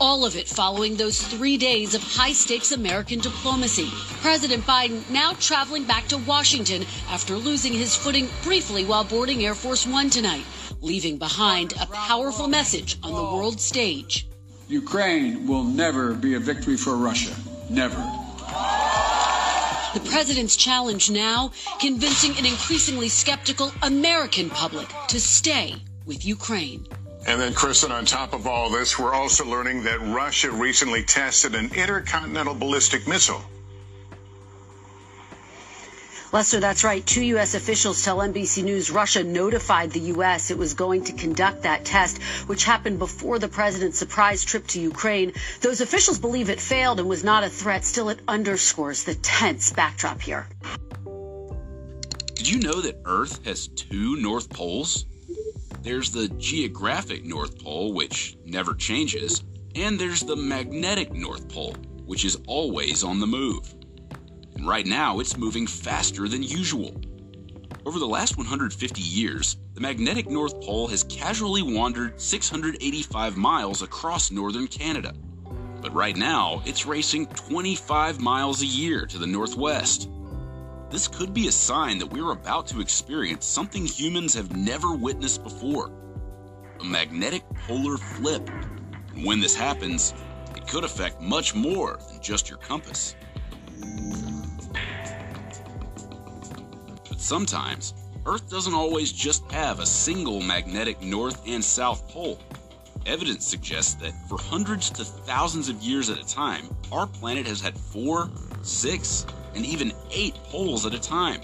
[0.00, 3.88] All of it following those three days of high stakes American diplomacy.
[4.22, 9.54] President Biden now traveling back to Washington after losing his footing briefly while boarding Air
[9.54, 10.44] Force One tonight,
[10.80, 14.26] leaving behind a powerful message on the world stage.
[14.68, 17.34] Ukraine will never be a victory for Russia.
[17.68, 18.19] Never.
[19.94, 26.86] The president's challenge now convincing an increasingly skeptical American public to stay with Ukraine.
[27.26, 31.54] And then, Kristen, on top of all this, we're also learning that Russia recently tested
[31.54, 33.44] an intercontinental ballistic missile.
[36.32, 37.04] Lester, that's right.
[37.04, 37.54] Two U.S.
[37.54, 40.52] officials tell NBC News Russia notified the U.S.
[40.52, 44.80] it was going to conduct that test, which happened before the president's surprise trip to
[44.80, 45.32] Ukraine.
[45.60, 47.84] Those officials believe it failed and was not a threat.
[47.84, 50.46] Still, it underscores the tense backdrop here.
[52.34, 55.06] Did you know that Earth has two North Poles?
[55.82, 59.42] There's the geographic North Pole, which never changes,
[59.74, 61.74] and there's the magnetic North Pole,
[62.06, 63.74] which is always on the move.
[64.60, 66.94] And right now, it's moving faster than usual.
[67.86, 74.30] Over the last 150 years, the magnetic North Pole has casually wandered 685 miles across
[74.30, 75.14] northern Canada.
[75.80, 80.10] But right now, it's racing 25 miles a year to the northwest.
[80.90, 85.42] This could be a sign that we're about to experience something humans have never witnessed
[85.42, 85.90] before
[86.80, 88.46] a magnetic polar flip.
[89.14, 90.12] And when this happens,
[90.54, 93.16] it could affect much more than just your compass.
[97.20, 97.92] Sometimes,
[98.24, 102.40] Earth doesn't always just have a single magnetic north and south pole.
[103.04, 107.60] Evidence suggests that for hundreds to thousands of years at a time, our planet has
[107.60, 108.30] had four,
[108.62, 111.42] six, and even eight poles at a time.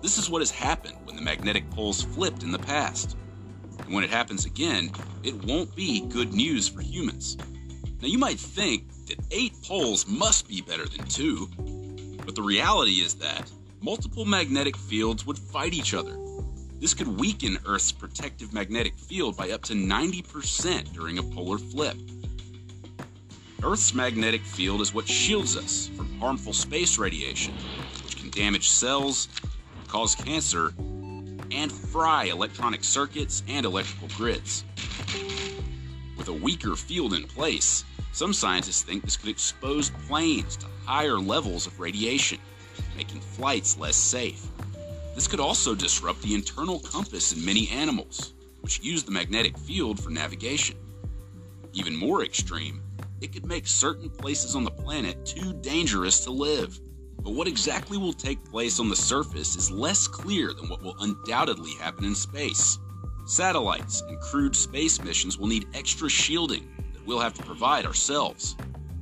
[0.00, 3.14] This is what has happened when the magnetic poles flipped in the past.
[3.84, 4.90] And when it happens again,
[5.22, 7.36] it won't be good news for humans.
[8.00, 11.48] Now, you might think that eight poles must be better than two,
[12.24, 16.16] but the reality is that multiple magnetic fields would fight each other.
[16.80, 21.96] This could weaken Earth's protective magnetic field by up to 90% during a polar flip.
[23.62, 27.54] Earth's magnetic field is what shields us from harmful space radiation,
[28.04, 29.28] which can damage cells,
[29.88, 30.72] cause cancer,
[31.50, 34.64] and fry electronic circuits and electrical grids.
[36.16, 41.18] With a weaker field in place, some scientists think this could expose planes to higher
[41.18, 42.38] levels of radiation,
[42.98, 44.44] making flights less safe.
[45.14, 50.02] This could also disrupt the internal compass in many animals, which use the magnetic field
[50.02, 50.76] for navigation.
[51.72, 52.82] Even more extreme,
[53.20, 56.80] it could make certain places on the planet too dangerous to live.
[57.22, 60.96] But what exactly will take place on the surface is less clear than what will
[60.98, 62.78] undoubtedly happen in space.
[63.26, 68.56] Satellites and crewed space missions will need extra shielding that we'll have to provide ourselves.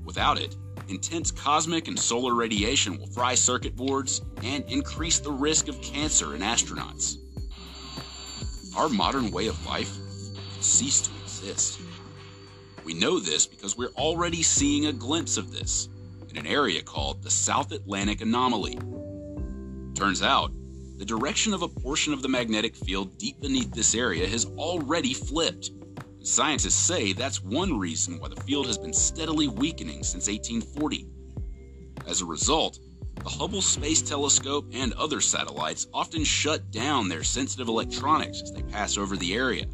[0.04, 0.54] Without it,
[0.88, 6.34] intense cosmic and solar radiation will fry circuit boards and increase the risk of cancer
[6.34, 7.16] in astronauts.
[8.76, 9.92] Our modern way of life
[10.52, 11.80] could cease to exist.
[12.84, 15.88] We know this because we're already seeing a glimpse of this
[16.30, 18.78] in an area called the South Atlantic Anomaly.
[19.94, 20.52] Turns out,
[20.98, 25.14] the direction of a portion of the magnetic field deep beneath this area has already
[25.14, 25.70] flipped.
[26.26, 31.06] Scientists say that's one reason why the field has been steadily weakening since 1840.
[32.04, 32.80] As a result,
[33.22, 38.62] the Hubble Space Telescope and other satellites often shut down their sensitive electronics as they
[38.62, 39.66] pass over the area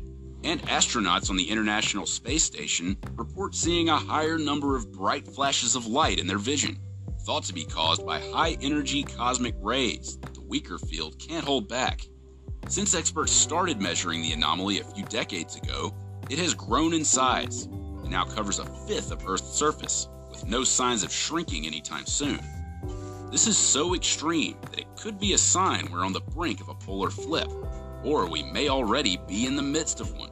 [0.45, 5.75] and astronauts on the International Space Station report seeing a higher number of bright flashes
[5.75, 6.79] of light in their vision,
[7.23, 11.67] thought to be caused by high energy cosmic rays that the weaker field can't hold
[11.67, 12.07] back.
[12.69, 15.95] Since experts started measuring the anomaly a few decades ago,
[16.31, 20.65] it has grown in size, and now covers a fifth of Earth's surface, with no
[20.65, 22.41] signs of shrinking anytime soon.
[23.31, 26.69] This is so extreme that it could be a sign we're on the brink of
[26.69, 27.51] a polar flip,
[28.05, 30.31] or we may already be in the midst of one.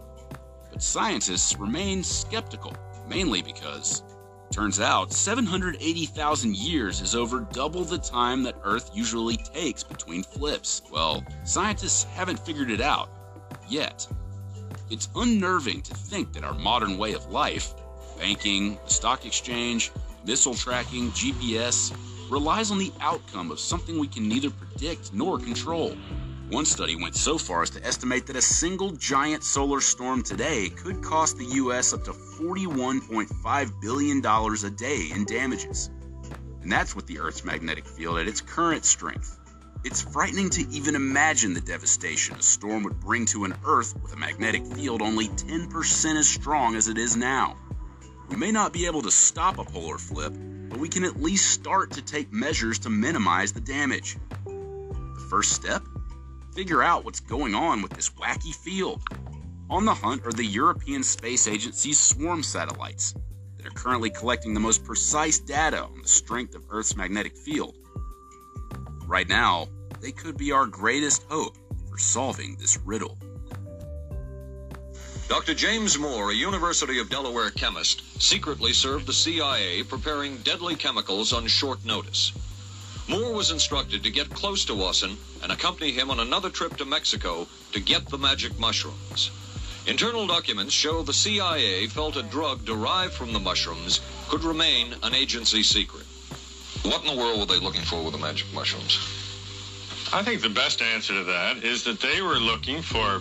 [0.71, 2.75] But scientists remain skeptical,
[3.09, 4.03] mainly because
[4.51, 10.83] Turns out 780,000 years is over double the time that Earth usually takes between flips.
[10.91, 13.11] Well, scientists haven't figured it out
[13.69, 14.09] yet.
[14.91, 17.75] It's unnerving to think that our modern way of life,
[18.19, 19.93] banking, the stock exchange,
[20.25, 21.97] missile tracking, GPS,
[22.29, 25.97] relies on the outcome of something we can neither predict nor control.
[26.49, 30.71] One study went so far as to estimate that a single giant solar storm today
[30.71, 31.95] could cost the U.S.
[31.95, 35.91] up to $41.5 billion a day in damages.
[36.63, 39.40] And that's with the Earth's magnetic field at its current strength.
[39.83, 44.13] It's frightening to even imagine the devastation a storm would bring to an Earth with
[44.13, 47.57] a magnetic field only 10% as strong as it is now.
[48.29, 50.35] We may not be able to stop a polar flip,
[50.69, 54.19] but we can at least start to take measures to minimize the damage.
[54.45, 55.83] The first step?
[56.55, 59.03] figure out what's going on with this wacky field.
[59.71, 63.15] On the hunt are the European Space Agency's swarm satellites
[63.57, 67.77] that are currently collecting the most precise data on the strength of Earth's magnetic field.
[69.11, 69.67] Right now,
[70.01, 71.57] they could be our greatest hope
[71.91, 73.19] for solving this riddle.
[75.27, 75.53] Dr.
[75.53, 81.49] James Moore, a University of Delaware chemist, secretly served the CIA preparing deadly chemicals on
[81.49, 82.31] short notice.
[83.09, 86.85] Moore was instructed to get close to Wasson and accompany him on another trip to
[86.85, 89.33] Mexico to get the magic mushrooms.
[89.89, 95.17] Internal documents show the CIA felt a drug derived from the mushrooms could remain an
[95.17, 96.07] agency secret.
[96.83, 98.99] What in the world were they looking for with the magic mushrooms?
[100.13, 103.21] I think the best answer to that is that they were looking for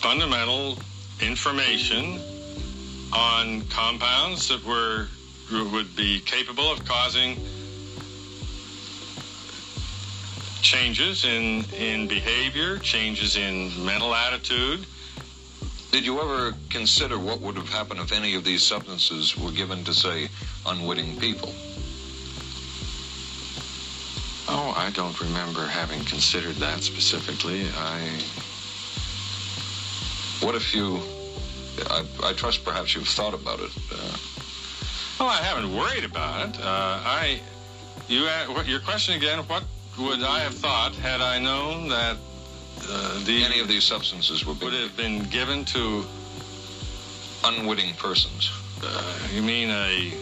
[0.00, 0.78] fundamental
[1.20, 2.20] information
[3.12, 5.08] on compounds that were
[5.50, 7.36] would be capable of causing
[10.60, 14.84] changes in, in behavior, changes in mental attitude.
[15.92, 19.84] Did you ever consider what would have happened if any of these substances were given
[19.84, 20.28] to, say,
[20.66, 21.54] unwitting people?
[24.48, 27.66] Oh, I don't remember having considered that specifically.
[27.76, 28.00] I.
[30.44, 31.00] What if you.
[31.90, 33.70] I, I trust perhaps you've thought about it.
[33.90, 34.16] Uh...
[35.18, 36.60] Well, I haven't worried about it.
[36.60, 37.40] Uh, I.
[38.08, 38.28] You.
[38.66, 39.38] Your question again?
[39.48, 39.64] What
[39.98, 42.16] would I have thought had I known that
[42.88, 46.04] uh, the, any of these substances would, would have been given to
[47.44, 48.50] unwitting persons?
[48.82, 50.12] Uh, you mean a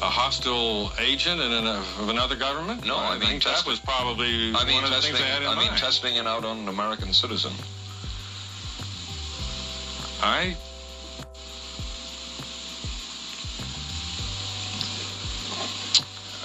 [0.00, 2.86] a hostile agent in a, of another government?
[2.86, 5.24] No, I, I mean that was probably I mean, one of testing, the things they
[5.24, 5.70] had in I mind.
[5.70, 7.52] mean testing it out on an American citizen.
[10.22, 10.56] I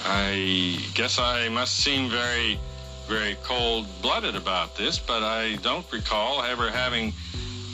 [0.05, 2.59] I guess I must seem very,
[3.07, 7.13] very cold blooded about this, but I don't recall ever having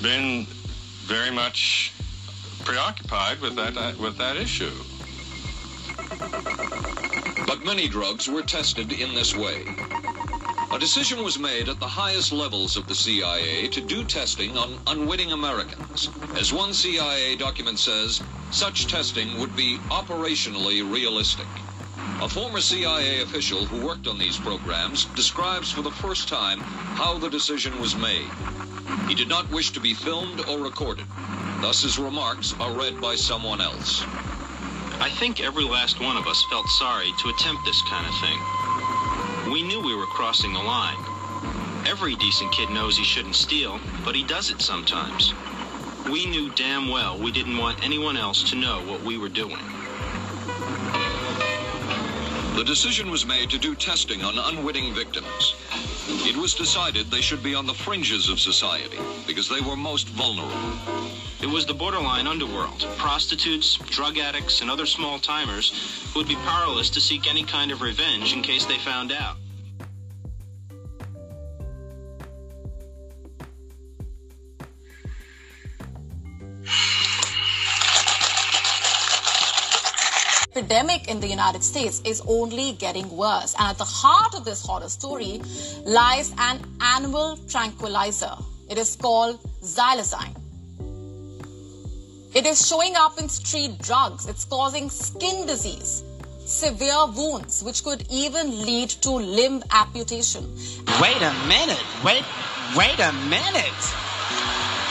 [0.01, 0.45] been
[1.05, 1.93] very much
[2.63, 4.71] preoccupied with that uh, with that issue.
[7.45, 9.65] But many drugs were tested in this way.
[10.71, 14.79] A decision was made at the highest levels of the CIA to do testing on
[14.85, 16.09] unwitting Americans.
[16.35, 21.47] As one CIA document says, such testing would be operationally realistic.
[22.21, 27.17] A former CIA official who worked on these programs describes for the first time how
[27.17, 28.29] the decision was made.
[29.07, 31.05] He did not wish to be filmed or recorded.
[31.61, 34.03] Thus his remarks are read by someone else.
[34.99, 39.53] I think every last one of us felt sorry to attempt this kind of thing.
[39.53, 40.99] We knew we were crossing the line.
[41.87, 45.33] Every decent kid knows he shouldn't steal, but he does it sometimes.
[46.11, 49.78] We knew damn well we didn't want anyone else to know what we were doing.
[52.59, 55.55] The decision was made to do testing on unwitting victims.
[56.27, 60.09] It was decided they should be on the fringes of society because they were most
[60.09, 60.77] vulnerable.
[61.41, 62.85] It was the borderline underworld.
[62.97, 65.71] Prostitutes, drug addicts, and other small timers
[66.11, 69.37] who would be powerless to seek any kind of revenge in case they found out.
[80.59, 83.55] Epidemic in the United States is only getting worse.
[83.57, 85.41] And at the heart of this horror story
[85.85, 88.35] lies an animal tranquilizer.
[88.69, 90.35] It is called xylazine.
[92.35, 94.27] It is showing up in street drugs.
[94.27, 96.03] It's causing skin disease,
[96.45, 100.43] severe wounds, which could even lead to limb amputation.
[101.01, 101.85] Wait a minute.
[102.03, 102.23] Wait,
[102.75, 103.81] wait a minute.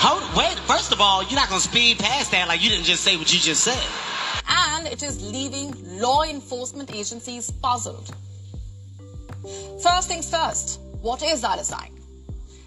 [0.01, 2.87] Hold, wait, first of all, you're not going to speed past that like you didn't
[2.87, 3.87] just say what you just said.
[4.49, 8.15] And it is leaving law enforcement agencies puzzled.
[9.83, 11.93] First things first, what is xylazine?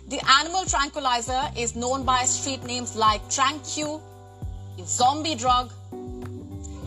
[0.07, 4.01] The animal tranquilizer is known by street names like Tranq,
[4.85, 5.71] zombie drug.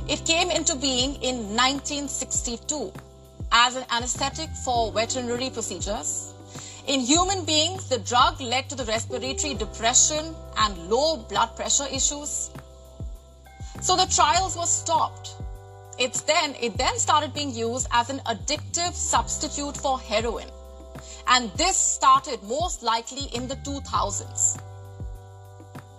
[0.08, 2.92] It came into being in 1962
[3.52, 6.34] as an anesthetic for veterinary procedures.
[6.86, 12.50] In human beings, the drug led to the respiratory depression and low blood pressure issues.
[13.84, 15.34] So the trials were stopped.
[15.98, 20.48] It's then, it then started being used as an addictive substitute for heroin.
[21.26, 24.58] And this started most likely in the 2000s.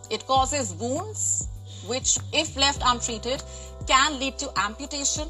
[0.09, 1.47] It causes wounds,
[1.85, 3.43] which, if left untreated,
[3.85, 5.29] can lead to amputation.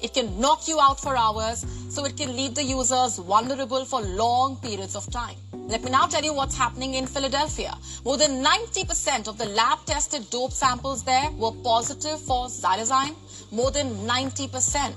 [0.00, 4.00] It can knock you out for hours, so it can leave the users vulnerable for
[4.02, 5.36] long periods of time.
[5.52, 7.76] Let me now tell you what's happening in Philadelphia.
[8.04, 13.14] More than 90% of the lab tested dope samples there were positive for xylazine.
[13.50, 14.92] More than 90%.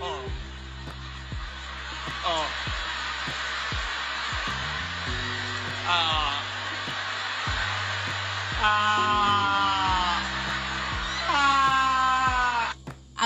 [0.00, 0.22] Oh.
[2.24, 2.62] Oh.
[5.88, 6.46] Uh,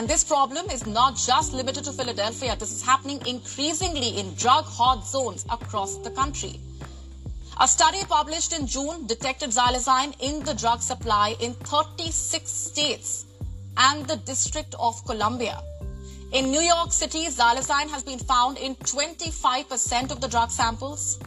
[0.01, 2.57] And this problem is not just limited to Philadelphia.
[2.57, 6.59] This is happening increasingly in drug hot zones across the country.
[7.61, 13.27] A study published in June detected xylazine in the drug supply in 36 states
[13.77, 15.63] and the District of Columbia.
[16.33, 21.19] In New York City, xylazine has been found in 25% of the drug samples.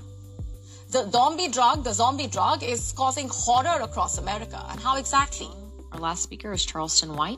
[0.90, 4.66] The zombie drug, the zombie drug, is causing horror across America.
[4.72, 5.50] And how exactly?
[5.92, 7.38] Our last speaker is Charleston White.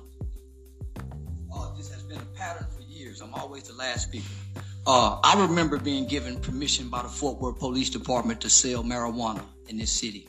[2.46, 3.22] Pattern for years.
[3.22, 4.26] I'm always the last speaker.
[4.86, 9.44] Uh, I remember being given permission by the Fort Worth Police Department to sell marijuana
[9.68, 10.28] in this city.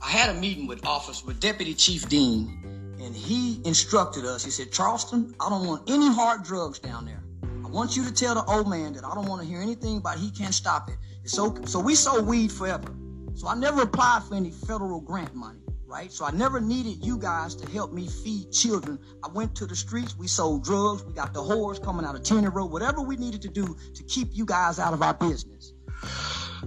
[0.00, 4.44] I had a meeting with Office with Deputy Chief Dean, and he instructed us.
[4.44, 7.22] He said, Charleston, I don't want any hard drugs down there.
[7.64, 9.98] I want you to tell the old man that I don't want to hear anything
[9.98, 10.96] about he can't stop it.
[11.24, 12.94] So, so we sold weed forever.
[13.42, 16.12] So I never applied for any federal grant money, right?
[16.12, 19.00] So I never needed you guys to help me feed children.
[19.24, 22.22] I went to the streets, we sold drugs, we got the whores coming out of
[22.22, 25.72] Tenny Road, whatever we needed to do to keep you guys out of our business.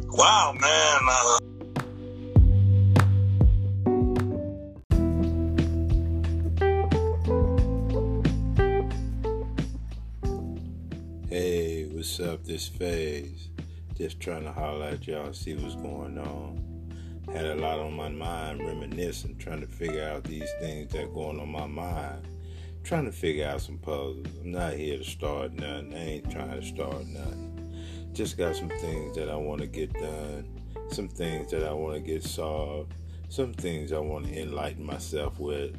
[0.09, 0.99] Wow, man.
[1.09, 1.39] Uh...
[11.30, 12.43] Hey, what's up?
[12.43, 13.47] This phase.
[13.96, 16.62] Just trying to holler at y'all, see what's going on.
[17.34, 21.39] Had a lot on my mind, reminiscing, trying to figure out these things that going
[21.39, 22.28] on my mind.
[22.84, 24.28] Trying to figure out some puzzles.
[24.41, 25.93] I'm not here to start nothing.
[25.93, 28.10] I ain't trying to start nothing.
[28.12, 30.62] Just got some things that I want to get done.
[30.91, 32.93] Some things that I want to get solved.
[33.30, 35.74] Some things I want to enlighten myself with.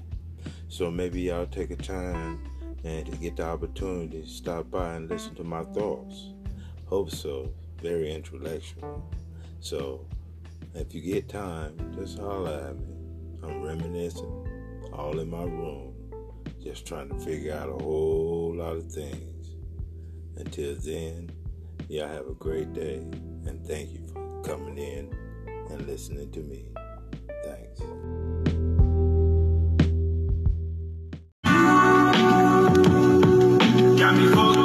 [0.68, 2.42] So maybe y'all take a time
[2.82, 6.30] and to get the opportunity to stop by and listen to my thoughts.
[6.86, 7.52] Hope so.
[7.80, 9.08] Very intellectual.
[9.60, 10.06] So
[10.74, 12.94] if you get time, just holler at me.
[13.42, 14.46] I'm reminiscing
[14.92, 15.94] all in my room,
[16.62, 19.56] just trying to figure out a whole lot of things.
[20.36, 21.30] Until then,
[21.88, 22.96] y'all have a great day
[23.46, 25.14] and thank you for coming in
[25.70, 26.64] and listening to me.
[27.44, 27.80] Thanks.
[33.98, 34.55] Got me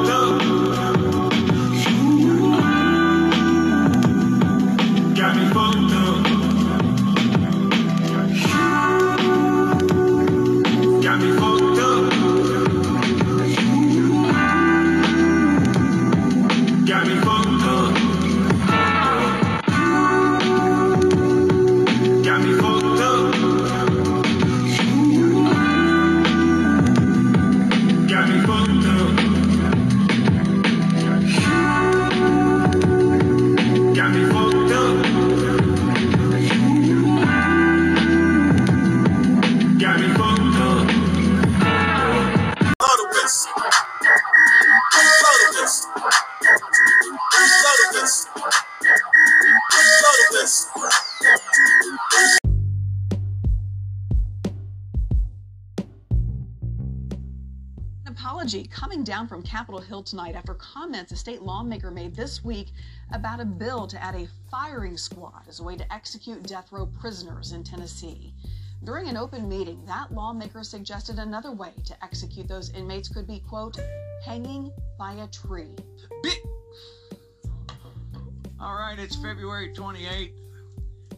[60.05, 62.69] Tonight after comments a state lawmaker made this week
[63.13, 66.87] about a bill to add a firing squad as a way to execute death row
[66.87, 68.33] prisoners in Tennessee.
[68.83, 73.43] During an open meeting, that lawmaker suggested another way to execute those inmates could be,
[73.47, 73.77] quote,
[74.25, 75.75] hanging by a tree.
[78.59, 80.33] All right, it's February 28th.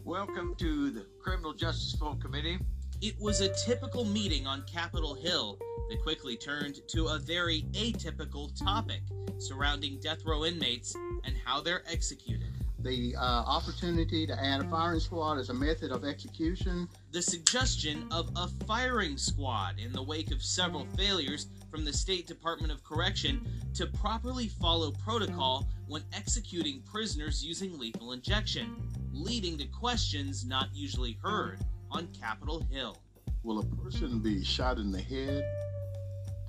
[0.04, 2.58] Welcome to the Criminal Justice Full Committee.
[3.04, 5.58] It was a typical meeting on Capitol Hill
[5.90, 9.02] that quickly turned to a very atypical topic
[9.36, 12.48] surrounding death row inmates and how they're executed.
[12.78, 16.88] The uh, opportunity to add a firing squad as a method of execution.
[17.12, 22.26] The suggestion of a firing squad in the wake of several failures from the State
[22.26, 28.74] Department of Correction to properly follow protocol when executing prisoners using lethal injection,
[29.12, 31.58] leading to questions not usually heard
[31.94, 32.96] on Capitol Hill.
[33.44, 35.44] Will a person be shot in the head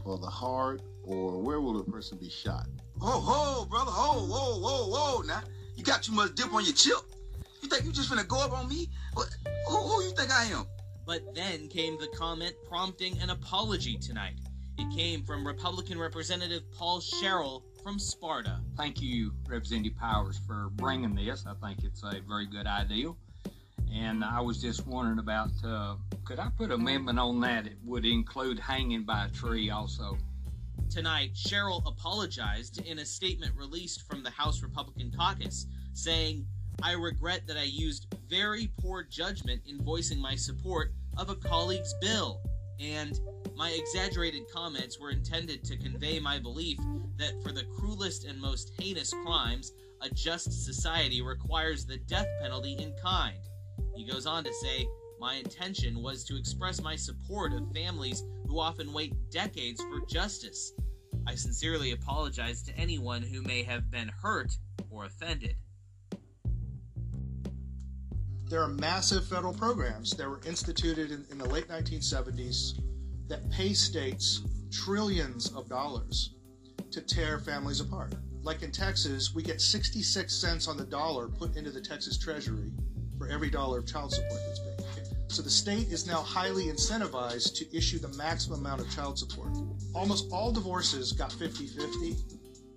[0.04, 2.68] or the heart, or where will a person be shot?
[3.02, 5.22] Oh, ho, brother, ho, whoa, whoa, whoa.
[5.22, 5.41] Now,
[5.76, 6.98] you got too much dip on your chip.
[7.62, 8.89] You think you just gonna go up on me?
[9.14, 9.28] What,
[9.68, 10.66] who, who you think I am?
[11.06, 14.36] But then came the comment prompting an apology tonight.
[14.78, 18.60] It came from Republican Representative Paul Sherrell from Sparta.
[18.78, 21.46] Thank you, Representative Powers, for bringing this.
[21.48, 23.14] I think it's a very good idea.
[23.96, 27.66] And I was just wondering about uh, could I put amendment on that?
[27.66, 30.18] It would include hanging by a tree also.
[30.89, 36.46] Tonight, Sherrell apologized in a statement released from the House Republican caucus, saying,
[36.84, 41.93] I regret that I used very poor judgment in voicing my support of a colleague's
[42.02, 42.41] bill,
[42.80, 43.18] and
[43.56, 46.78] my exaggerated comments were intended to convey my belief
[47.18, 49.72] that for the cruelest and most heinous crimes,
[50.02, 53.39] a just society requires the death penalty in kind.
[53.95, 54.88] He goes on to say,
[55.19, 60.73] My intention was to express my support of families who often wait decades for justice.
[61.28, 64.51] I sincerely apologize to anyone who may have been hurt
[64.89, 65.55] or offended.
[68.47, 72.80] There are massive federal programs that were instituted in, in the late 1970s
[73.28, 76.36] that pay states trillions of dollars
[76.91, 78.13] to tear families apart.
[78.43, 82.71] Like in Texas, we get 66 cents on the dollar put into the Texas Treasury
[83.26, 85.05] for every dollar of child support that's paid.
[85.28, 89.49] So the state is now highly incentivized to issue the maximum amount of child support.
[89.93, 92.15] Almost all divorces got 50 50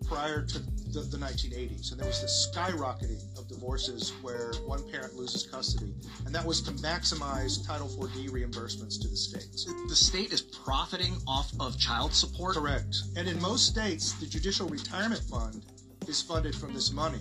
[0.09, 5.15] prior to the, the 1980s, and there was this skyrocketing of divorces where one parent
[5.15, 5.93] loses custody,
[6.25, 9.67] and that was to maximize Title IV-D reimbursements to the states.
[9.89, 12.57] The state is profiting off of child support?
[12.57, 12.97] Correct.
[13.17, 15.63] And in most states, the Judicial Retirement Fund
[16.09, 17.19] is funded from this money.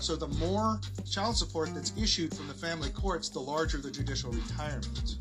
[0.00, 0.80] So the more
[1.10, 5.16] child support that's issued from the family courts, the larger the judicial retirement.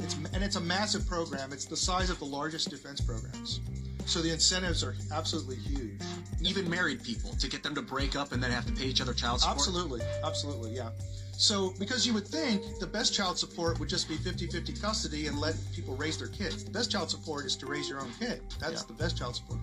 [0.00, 1.52] It's, and it's a massive program.
[1.52, 3.60] It's the size of the largest defense programs.
[4.06, 6.00] So the incentives are absolutely huge.
[6.40, 9.00] Even married people to get them to break up and then have to pay each
[9.00, 9.58] other child support?
[9.58, 10.02] Absolutely.
[10.22, 10.90] Absolutely, yeah.
[11.32, 15.26] So, because you would think the best child support would just be 50 50 custody
[15.26, 16.64] and let people raise their kids.
[16.64, 18.40] The best child support is to raise your own kid.
[18.60, 18.86] That's yeah.
[18.86, 19.58] the best child support.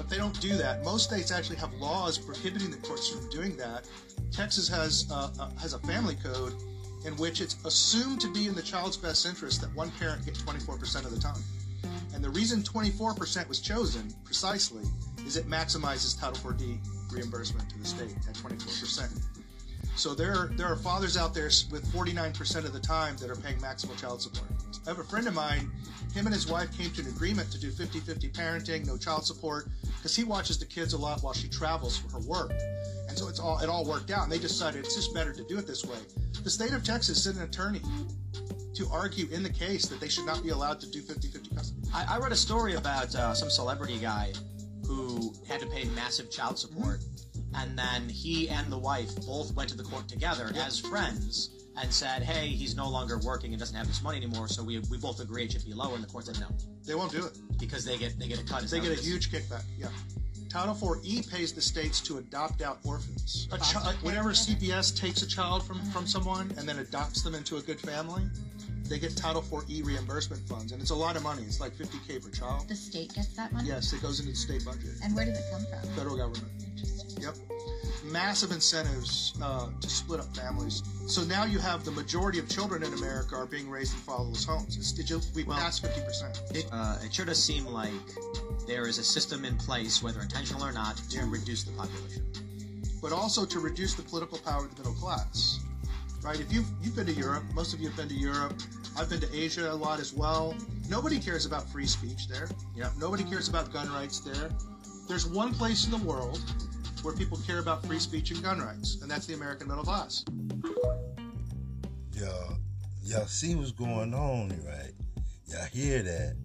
[0.00, 0.82] But they don't do that.
[0.82, 3.86] Most states actually have laws prohibiting the courts from doing that.
[4.32, 6.54] Texas has uh, uh, has a family code
[7.04, 10.32] in which it's assumed to be in the child's best interest that one parent get
[10.32, 11.42] 24% of the time.
[12.14, 14.84] And the reason 24% was chosen precisely
[15.26, 16.78] is it maximizes Title IV-D
[17.12, 19.22] reimbursement to the state at 24%.
[19.96, 23.58] So there, there are fathers out there with 49% of the time that are paying
[23.58, 24.48] maximal child support.
[24.86, 25.70] I have a friend of mine,
[26.14, 29.68] him and his wife came to an agreement to do 50-50 parenting, no child support,
[29.96, 32.52] because he watches the kids a lot while she travels for her work.
[33.08, 35.44] And so it's all it all worked out, and they decided it's just better to
[35.44, 35.98] do it this way.
[36.42, 37.82] The state of Texas sent an attorney
[38.74, 41.88] to argue in the case that they should not be allowed to do 50-50 custody.
[41.92, 44.32] I, I read a story about uh, some celebrity guy
[44.86, 47.04] who had to pay massive child support,
[47.54, 51.92] and then he and the wife both went to the court together as friends and
[51.92, 54.98] said, "Hey, he's no longer working and doesn't have this money anymore, so we, we
[54.98, 56.46] both agree it should be lower." And the court said no.
[56.86, 58.62] They won't do it because they get they get a cut.
[58.62, 59.64] They get a huge kickback.
[59.78, 59.88] Yeah.
[60.50, 63.46] Title IV-E pays the states to adopt out orphans.
[63.52, 67.60] Chi- whenever CPS takes a child from, from someone and then adopts them into a
[67.60, 68.24] good family,
[68.90, 71.42] they get Title IV-E reimbursement funds, and it's a lot of money.
[71.42, 72.68] It's like 50k per child.
[72.68, 73.68] The state gets that money.
[73.68, 74.90] Yes, it goes into the state budget.
[75.04, 75.88] And where does it come from?
[75.90, 76.52] Federal government.
[77.20, 77.36] Yep.
[78.10, 80.82] Massive incentives uh, to split up families.
[81.06, 84.44] So now you have the majority of children in America are being raised in fatherless
[84.44, 84.76] homes.
[84.76, 86.56] It's, did you, we well, passed 50%.
[86.56, 87.92] It, uh, it sure does seem like
[88.66, 91.26] there is a system in place, whether intentional or not, to yeah.
[91.28, 92.26] reduce the population.
[93.00, 95.60] But also to reduce the political power of the middle class.
[96.22, 96.40] Right?
[96.40, 98.54] If you've, you've been to Europe, most of you have been to Europe,
[98.96, 100.54] I've been to Asia a lot as well.
[100.88, 102.48] Nobody cares about free speech there.
[102.76, 102.90] Yeah.
[102.98, 104.50] Nobody cares about gun rights there.
[105.08, 106.40] There's one place in the world
[107.02, 110.24] where people care about free speech and gun rights, and that's the American middle class.
[112.12, 112.28] Yeah,
[113.02, 114.92] y'all see what's going on, right?
[115.46, 116.36] Y'all hear that?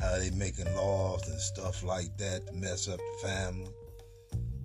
[0.00, 3.70] How they making laws and stuff like that to mess up the family.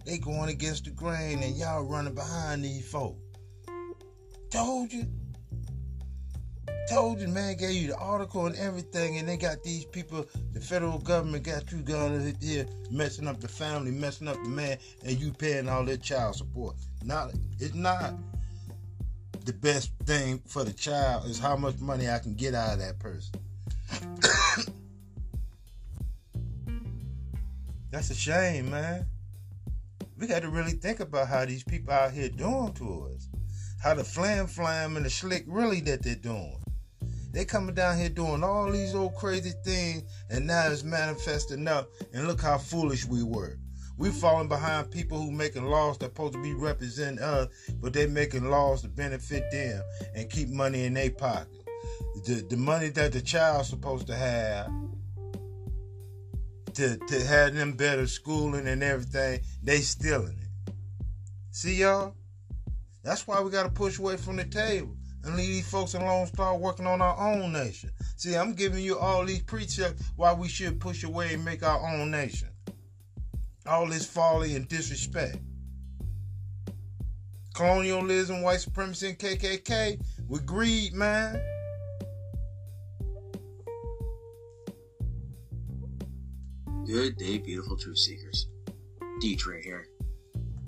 [0.05, 3.17] They going against the grain and y'all running behind these folk.
[4.51, 5.05] Told you.
[6.89, 10.61] Told you, man, gave you the article and everything, and they got these people, the
[10.61, 15.19] federal government got you going here messing up the family, messing up the man, and
[15.19, 16.75] you paying all their child support.
[17.03, 18.13] Not it's not
[19.45, 22.79] the best thing for the child is how much money I can get out of
[22.79, 23.33] that person.
[27.91, 29.05] That's a shame, man.
[30.17, 33.29] We got to really think about how these people out here doing to us.
[33.81, 36.61] How the flam flam and the slick really that they're doing.
[37.37, 41.87] They coming down here doing all these old crazy things, and now it's manifesting up.
[42.11, 43.59] And look how foolish we were.
[43.95, 48.07] We falling behind people who making laws that supposed to be representing us, but they
[48.07, 49.83] making laws to benefit them
[50.15, 51.63] and keep money in their pocket.
[52.25, 54.71] The, the money that the child's supposed to have
[56.73, 60.73] to, to have them better schooling and everything, they stealing it.
[61.51, 62.15] See y'all?
[63.03, 64.97] That's why we gotta push away from the table
[65.27, 67.91] and leave these folks alone start working on our own nation.
[68.15, 71.79] See, I'm giving you all these precepts why we should push away and make our
[71.87, 72.49] own nation.
[73.65, 75.37] All this folly and disrespect.
[77.53, 81.41] Colonialism, white supremacy, and KKK with greed, man.
[86.85, 88.47] Good day, beautiful truth seekers.
[89.19, 89.87] D Train here.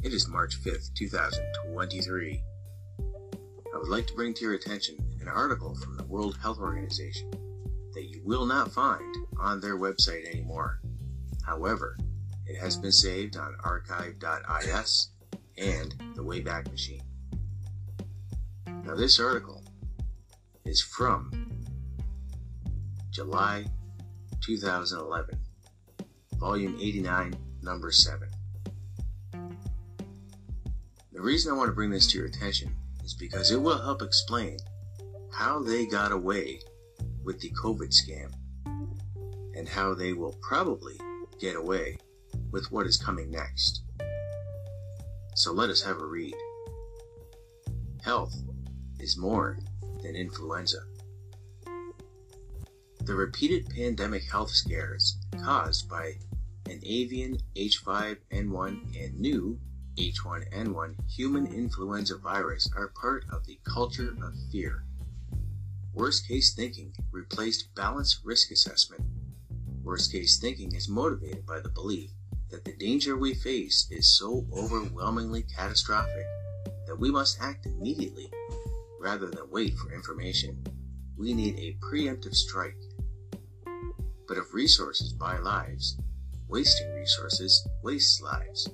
[0.03, 2.43] It is March 5th, 2023.
[3.80, 7.32] I would like to bring to your attention an article from the World Health Organization
[7.93, 10.82] that you will not find on their website anymore.
[11.45, 11.97] However,
[12.45, 15.11] it has been saved on archive.is
[15.57, 17.03] and the Wayback Machine.
[18.84, 19.63] Now, this article
[20.65, 21.32] is from
[23.11, 23.65] July
[24.41, 25.39] 2011
[26.34, 28.27] volume 89, number 7.
[31.13, 32.75] The reason I want to bring this to your attention
[33.14, 34.57] because it will help explain
[35.32, 36.60] how they got away
[37.24, 38.32] with the COVID scam
[39.55, 40.99] and how they will probably
[41.39, 41.97] get away
[42.51, 43.84] with what is coming next.
[45.36, 46.36] So let us have a read.
[48.03, 48.36] Health
[48.99, 49.60] is more
[50.01, 50.80] than influenza.
[53.01, 56.16] The repeated pandemic health scares caused by
[56.68, 59.60] an avian H5N1 and new
[60.00, 64.86] H1N1 human influenza virus are part of the culture of fear.
[65.93, 69.04] Worst case thinking replaced balanced risk assessment.
[69.84, 72.12] Worst case thinking is motivated by the belief
[72.50, 76.26] that the danger we face is so overwhelmingly catastrophic
[76.88, 78.32] that we must act immediately
[79.02, 80.64] rather than wait for information.
[81.18, 82.78] We need a preemptive strike.
[84.30, 85.97] But if resources buy lives,
[86.47, 88.70] wasting resources wastes lives.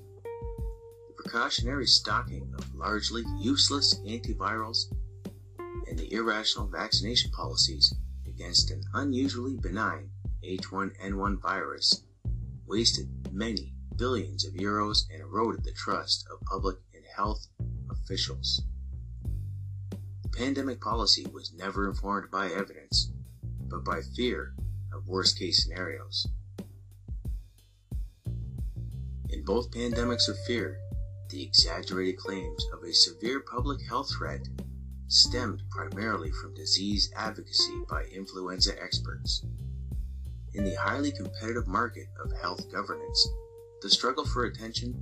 [1.26, 4.94] Precautionary stocking of largely useless antivirals
[5.88, 7.96] and the irrational vaccination policies
[8.28, 10.12] against an unusually benign
[10.44, 12.04] H1N1 virus
[12.68, 17.48] wasted many billions of euros and eroded the trust of public and health
[17.90, 18.62] officials.
[20.22, 23.12] The pandemic policy was never informed by evidence,
[23.68, 24.54] but by fear
[24.94, 26.28] of worst case scenarios.
[29.30, 30.78] In both pandemics of fear,
[31.30, 34.48] the exaggerated claims of a severe public health threat
[35.08, 39.46] stemmed primarily from disease advocacy by influenza experts.
[40.54, 43.28] In the highly competitive market of health governance,
[43.82, 44.96] the struggle for attention,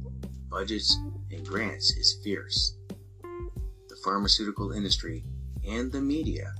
[0.49, 0.97] budgets,
[1.31, 2.75] and grants is fierce.
[3.21, 5.25] The pharmaceutical industry
[5.65, 6.53] and the media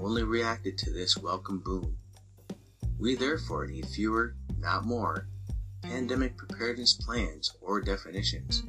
[0.00, 1.96] only reacted to this welcome boom.
[2.98, 5.28] We therefore need fewer, not more,
[5.82, 8.62] pandemic preparedness plans or definitions.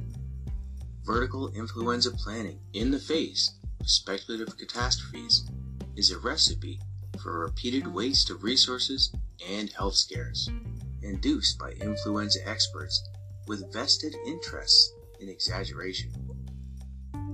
[1.08, 5.50] Vertical influenza planning in the face of speculative catastrophes
[5.96, 6.82] is a recipe
[7.24, 9.14] for a repeated waste of resources
[9.48, 10.50] and health scares
[11.02, 13.08] induced by influenza experts
[13.48, 14.92] with vested interests
[15.22, 16.12] in exaggeration.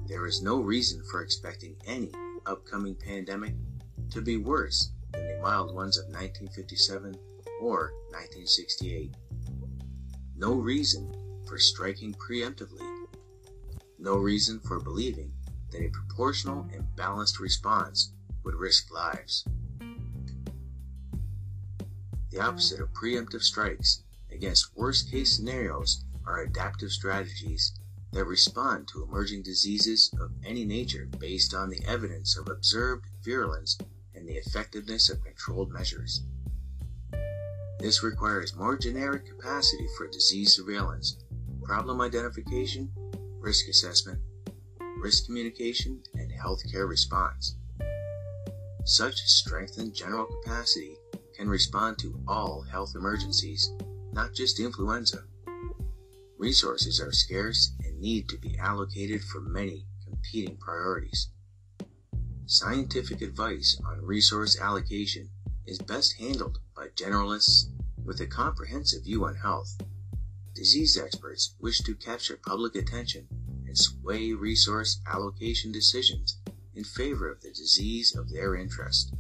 [0.08, 2.12] There is no reason for expecting any
[2.46, 3.56] upcoming pandemic
[4.12, 7.16] to be worse than the mild ones of 1957
[7.60, 9.16] or 1968
[10.36, 11.14] no reason
[11.48, 12.82] for striking preemptively,
[14.04, 15.32] no reason for believing
[15.72, 18.12] that a proportional and balanced response
[18.44, 19.46] would risk lives.
[22.30, 27.74] The opposite of preemptive strikes against worst case scenarios are adaptive strategies
[28.12, 33.78] that respond to emerging diseases of any nature based on the evidence of observed virulence
[34.14, 36.24] and the effectiveness of controlled measures.
[37.80, 41.18] This requires more generic capacity for disease surveillance,
[41.64, 42.92] problem identification,
[43.44, 44.20] risk assessment,
[45.02, 47.58] risk communication, and healthcare response.
[48.86, 50.96] Such strengthened general capacity
[51.36, 53.70] can respond to all health emergencies,
[54.14, 55.26] not just influenza.
[56.38, 61.28] Resources are scarce and need to be allocated for many competing priorities.
[62.46, 65.30] Scientific advice on resource allocation
[65.66, 67.66] is best handled by generalists
[68.06, 69.76] with a comprehensive view on health.
[70.56, 73.28] Disease experts wish to capture public attention
[73.66, 76.38] and sway resource allocation decisions
[76.76, 79.16] in favor of the disease of their interest.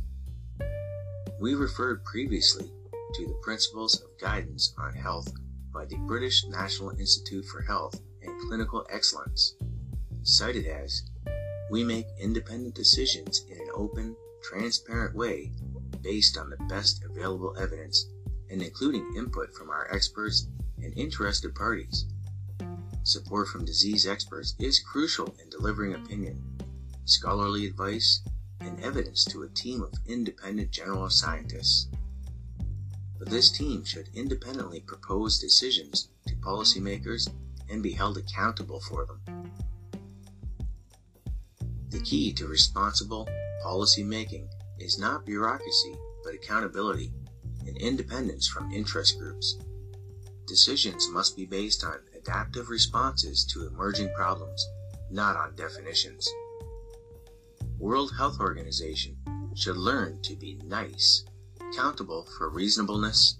[1.39, 2.71] We referred previously
[3.15, 5.33] to the Principles of Guidance on Health
[5.73, 9.55] by the British National Institute for Health and Clinical Excellence,
[10.21, 11.01] cited as
[11.71, 15.51] We make independent decisions in an open, transparent way
[16.01, 18.05] based on the best available evidence
[18.51, 20.47] and including input from our experts
[20.83, 22.05] and interested parties.
[23.03, 26.41] Support from disease experts is crucial in delivering opinion,
[27.05, 28.21] scholarly advice,
[28.59, 31.87] and evidence to a team of independent general scientists.
[33.19, 37.29] But this team should independently propose decisions to policymakers
[37.69, 39.51] and be held accountable for them.
[41.89, 43.27] The key to responsible
[43.61, 47.11] policy making is not bureaucracy, but accountability
[47.67, 49.57] and independence from interest groups.
[50.47, 54.67] Decisions must be based on adaptive responses to emerging problems,
[55.09, 56.29] not on definitions.
[57.79, 59.17] World Health Organization
[59.55, 61.25] should learn to be nice,
[61.61, 63.37] accountable for reasonableness,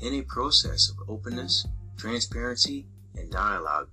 [0.00, 2.86] in a process of openness, transparency,
[3.16, 3.88] and dialogue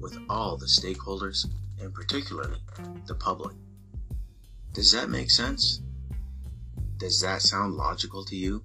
[0.00, 1.46] with all the stakeholders,
[1.80, 2.58] and particularly
[3.06, 3.56] the public.
[4.72, 5.80] Does that make sense?
[6.96, 8.64] Does that sound logical to you?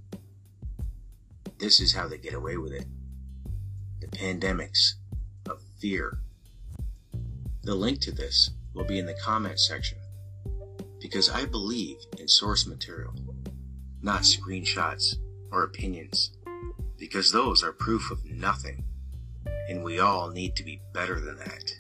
[1.58, 2.86] This is how they get away with it.
[4.12, 4.94] Pandemics
[5.50, 6.20] of fear.
[7.64, 9.98] The link to this will be in the comment section
[11.00, 13.14] because I believe in source material,
[14.02, 15.16] not screenshots
[15.52, 16.32] or opinions,
[16.98, 18.84] because those are proof of nothing,
[19.70, 21.74] and we all need to be better than that.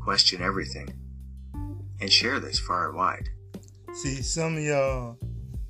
[0.00, 0.88] Question everything,
[2.00, 3.28] and share this far and wide.
[3.92, 5.18] See, some of y'all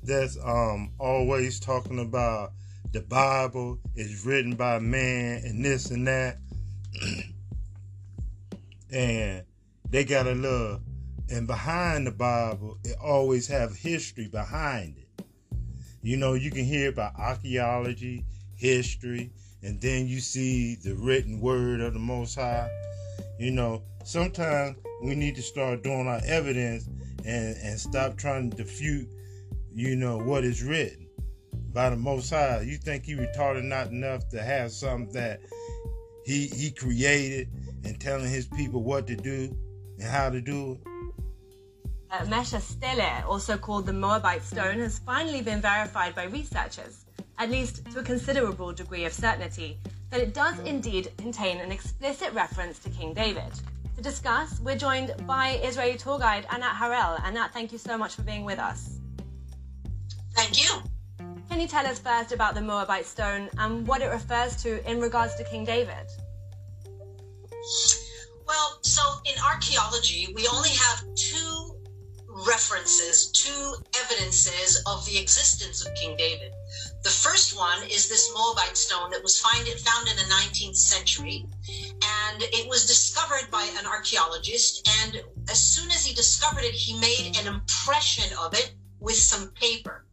[0.03, 2.51] that's um always talking about
[2.95, 6.37] the Bible is written by man and this and that,
[8.89, 9.43] and
[9.89, 10.79] they got a little
[11.29, 15.25] and behind the Bible, it always have history behind it.
[16.03, 18.23] You know, you can hear about archaeology,
[18.55, 19.29] history,
[19.61, 22.69] and then you see the written word of the Most High.
[23.37, 26.87] You know, sometimes we need to start doing our evidence
[27.25, 29.09] and, and stop trying to defute,
[29.73, 31.04] you know, what is written
[31.75, 32.61] by the Most High.
[32.61, 35.41] You think he retarded not enough to have something that
[36.25, 37.49] he he created
[37.83, 39.55] and telling his people what to do
[39.99, 40.95] and how to do it?
[42.15, 47.05] uh, Mesha Stele, also called the Moabite stone, has finally been verified by researchers,
[47.37, 49.77] at least to a considerable degree of certainty,
[50.11, 53.51] that it does indeed contain an explicit reference to King David.
[53.97, 57.17] To discuss, we're joined by Israeli tour guide Anat Harel.
[57.23, 58.99] Anat, thank you so much for being with us.
[60.35, 60.94] Thank you.
[61.55, 64.99] Can you tell us first about the Moabite stone and what it refers to in
[64.99, 66.05] regards to King David?
[68.45, 71.79] Well, so in archaeology, we only have two
[72.45, 76.51] references, two evidences of the existence of King David.
[77.03, 81.45] The first one is this Moabite stone that was find, found in the 19th century,
[82.03, 84.85] and it was discovered by an archaeologist.
[85.05, 89.51] And as soon as he discovered it, he made an impression of it with some
[89.51, 90.04] paper.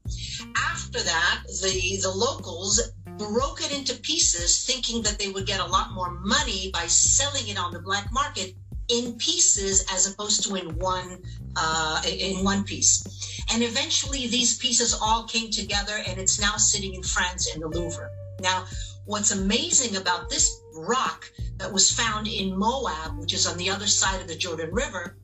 [0.57, 2.81] After that, the the locals
[3.19, 7.49] broke it into pieces, thinking that they would get a lot more money by selling
[7.49, 8.55] it on the black market
[8.89, 11.23] in pieces as opposed to in one
[11.57, 13.05] uh, in one piece.
[13.53, 17.69] And eventually, these pieces all came together, and it's now sitting in France in the
[17.69, 18.09] Louvre.
[18.41, 18.65] Now,
[19.05, 23.87] what's amazing about this rock that was found in Moab, which is on the other
[23.87, 25.17] side of the Jordan River,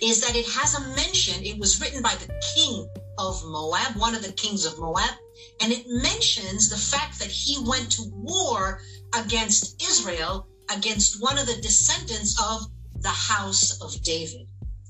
[0.00, 1.44] is that it has a mention.
[1.44, 2.88] It was written by the king
[3.18, 5.14] of Moab, one of the kings of Moab,
[5.60, 8.80] and it mentions the fact that he went to war
[9.14, 14.48] against Israel, against one of the descendants of the house of David.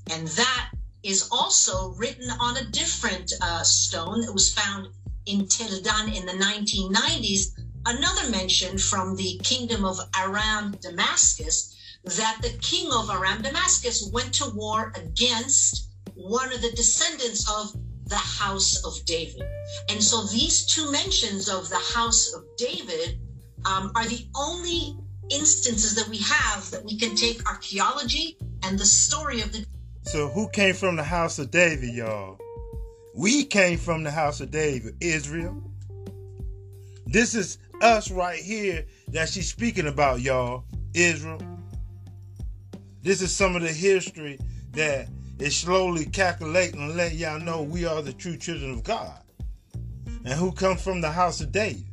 [0.09, 0.71] And that
[1.03, 4.87] is also written on a different uh, stone that was found
[5.25, 7.51] in Tel Dan in the 1990s
[7.85, 14.33] another mention from the kingdom of Aram Damascus that the king of Aram Damascus went
[14.35, 17.73] to war against one of the descendants of
[18.07, 19.43] the house of David.
[19.89, 23.19] And so these two mentions of the house of David
[23.65, 24.97] um, are the only
[25.29, 29.65] instances that we have that we can take archaeology and the story of the.
[30.03, 32.37] So who came from the house of David, y'all?
[33.15, 35.61] We came from the house of David, Israel.
[37.05, 41.41] This is us right here that she's speaking about, y'all, Israel.
[43.01, 44.39] This is some of the history
[44.71, 45.07] that
[45.39, 49.19] is slowly calculating and letting y'all know we are the true children of God.
[50.25, 51.85] And who come from the house of David.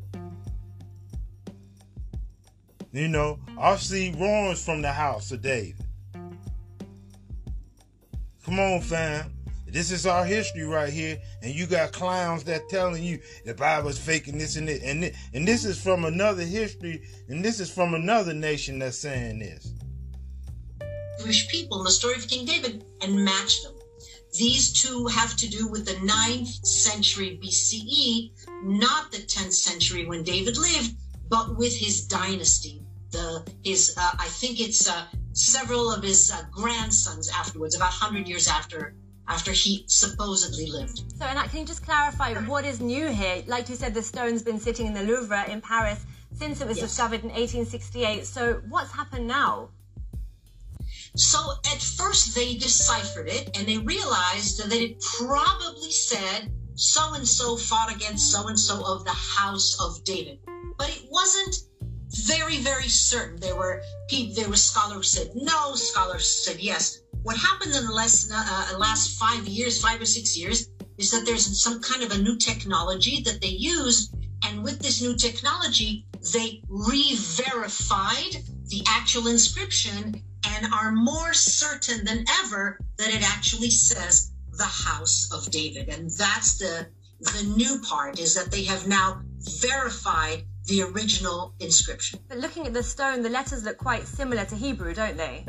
[2.93, 5.85] You know, our seed runs from the house of David.
[8.45, 9.33] Come on, fam.
[9.67, 13.99] This is our history right here, and you got clowns that telling you the Bible's
[13.99, 17.95] faking this and this, and and this is from another history, and this is from
[17.95, 19.73] another nation that's saying this.
[21.21, 23.75] Jewish people in the story of King David and match them.
[24.33, 28.31] These two have to do with the 9th century BCE,
[28.63, 30.95] not the 10th century when David lived,
[31.29, 32.83] but with his dynasty.
[33.11, 38.29] The his uh, I think it's uh, several of his uh, grandsons afterwards, about 100
[38.29, 38.95] years after
[39.27, 41.03] after he supposedly lived.
[41.19, 43.43] So, Anat, can you just clarify what is new here?
[43.47, 46.79] Like you said, the stone's been sitting in the Louvre in Paris since it was
[46.79, 46.89] Yes.
[46.89, 48.27] discovered in 1868.
[48.27, 49.71] So, what's happened now?
[51.17, 51.39] So
[51.73, 57.57] at first they deciphered it and they realized that it probably said so and so
[57.57, 60.39] fought against so and so of the house of David.
[60.79, 61.57] But it wasn't
[62.27, 63.39] very, very certain.
[63.39, 67.03] There were people, there were scholars who said no, scholars said yes.
[67.23, 71.27] What happened in the last uh, last five years, five or six years, is that
[71.27, 74.15] there's some kind of a new technology that they used,
[74.47, 78.37] and with this new technology, they re-verified
[78.71, 85.31] the actual inscription and are more certain than ever that it actually says the house
[85.33, 85.89] of David.
[85.89, 86.87] And that's the
[87.21, 89.21] the new part is that they have now
[89.61, 92.19] verified the original inscription.
[92.29, 95.45] But looking at the stone, the letters look quite similar to Hebrew, don't they?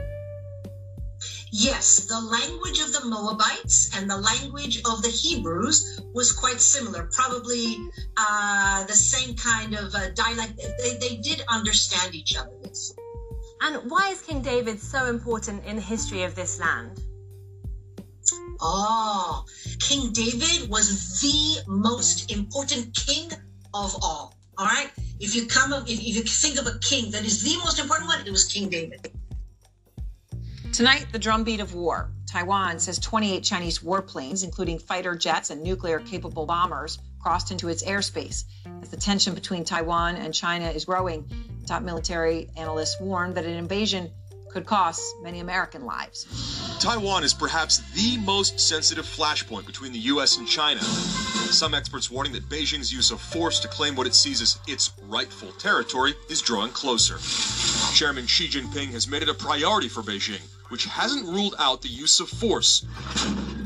[1.52, 7.10] Yes, the language of the Moabites and the language of the Hebrews was quite similar.
[7.12, 7.78] Probably
[8.18, 10.58] uh, the same kind of uh, dialect.
[10.58, 12.52] They, they did understand each other.
[12.64, 12.94] Yes.
[13.62, 16.99] And why is King David so important in the history of this land?
[18.59, 19.45] Oh,
[19.80, 23.32] King David was the most important king
[23.74, 24.36] of all.
[24.57, 24.89] All right.
[25.20, 27.80] If you come, up, if, if you think of a king that is the most
[27.80, 29.12] important one, it was King David.
[30.74, 32.12] Tonight, the drumbeat of war.
[32.28, 37.84] Taiwan says 28 Chinese warplanes, including fighter jets and nuclear capable bombers, crossed into its
[37.84, 38.45] airspace.
[38.82, 41.30] As the tension between Taiwan and China is growing,
[41.66, 44.12] top military analysts warn that an invasion
[44.51, 46.28] could cost many American lives.
[46.80, 50.38] Taiwan is perhaps the most sensitive flashpoint between the U.S.
[50.38, 50.82] and China.
[50.82, 54.91] Some experts warning that Beijing's use of force to claim what it sees as its
[55.07, 57.18] rightful territory is drawing closer.
[57.93, 61.89] Chairman Xi Jinping has made it a priority for Beijing, which hasn't ruled out the
[61.89, 62.86] use of force,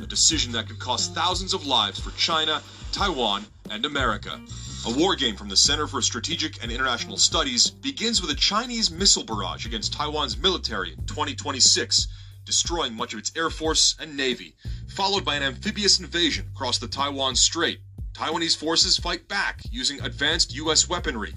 [0.03, 4.39] a decision that could cost thousands of lives for China, Taiwan, and America.
[4.87, 8.91] A war game from the Center for Strategic and International Studies begins with a Chinese
[8.91, 12.07] missile barrage against Taiwan's military in 2026,
[12.45, 14.55] destroying much of its air force and navy,
[14.87, 17.79] followed by an amphibious invasion across the Taiwan Strait.
[18.13, 20.87] Taiwanese forces fight back using advanced U.S.
[20.87, 21.33] weaponry,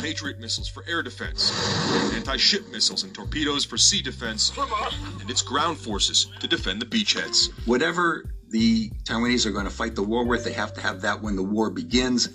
[0.00, 1.50] Patriot missiles for air defense,
[2.14, 4.52] anti-ship missiles and torpedoes for sea defense,
[5.20, 7.50] and its ground forces to defend the beachheads.
[7.66, 11.20] Whatever the Taiwanese are going to fight the war with, they have to have that
[11.20, 12.28] when the war begins.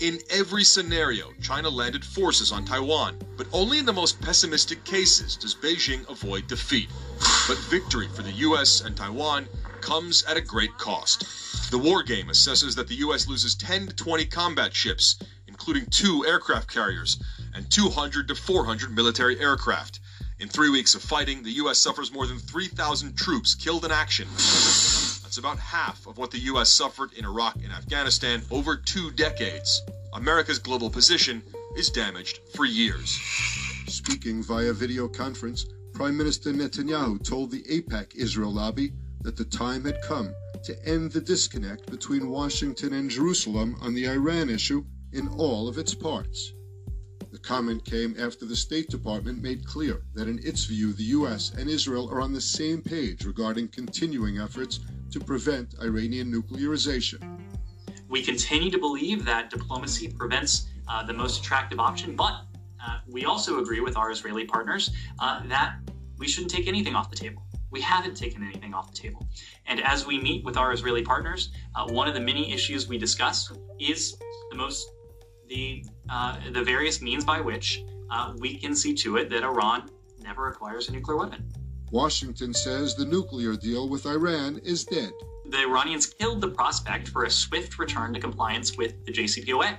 [0.00, 5.36] In every scenario, China landed forces on Taiwan, but only in the most pessimistic cases
[5.36, 6.88] does Beijing avoid defeat.
[7.46, 9.48] But victory for the US and Taiwan
[9.80, 11.70] comes at a great cost.
[11.70, 15.16] The war game assesses that the US loses 10 to 20 combat ships,
[15.46, 17.18] including two aircraft carriers,
[17.54, 20.00] and 200 to 400 military aircraft.
[20.38, 24.28] In three weeks of fighting, the US suffers more than 3,000 troops killed in action.
[25.34, 26.70] That's about half of what the U.S.
[26.70, 29.82] suffered in Iraq and Afghanistan over two decades.
[30.12, 31.42] America's global position
[31.76, 33.18] is damaged for years.
[33.88, 39.84] Speaking via video conference, Prime Minister Netanyahu told the AIPAC Israel lobby that the time
[39.84, 40.32] had come
[40.62, 45.78] to end the disconnect between Washington and Jerusalem on the Iran issue in all of
[45.78, 46.52] its parts.
[47.44, 51.52] Comment came after the State Department made clear that in its view the U.S.
[51.58, 54.80] and Israel are on the same page regarding continuing efforts
[55.10, 57.20] to prevent Iranian nuclearization.
[58.08, 62.16] We continue to believe that diplomacy prevents uh, the most attractive option.
[62.16, 62.32] But
[62.82, 65.76] uh, we also agree with our Israeli partners uh, that
[66.16, 67.42] we shouldn't take anything off the table.
[67.70, 69.28] We haven't taken anything off the table.
[69.66, 72.96] And as we meet with our Israeli partners, uh, one of the many issues we
[72.96, 74.16] discuss is
[74.50, 74.93] the most
[75.54, 79.88] the uh, the various means by which uh, we can see to it that Iran
[80.22, 81.50] never acquires a nuclear weapon.
[81.90, 85.12] Washington says the nuclear deal with Iran is dead.
[85.46, 89.76] The Iranians killed the prospect for a swift return to compliance with the JCPOA.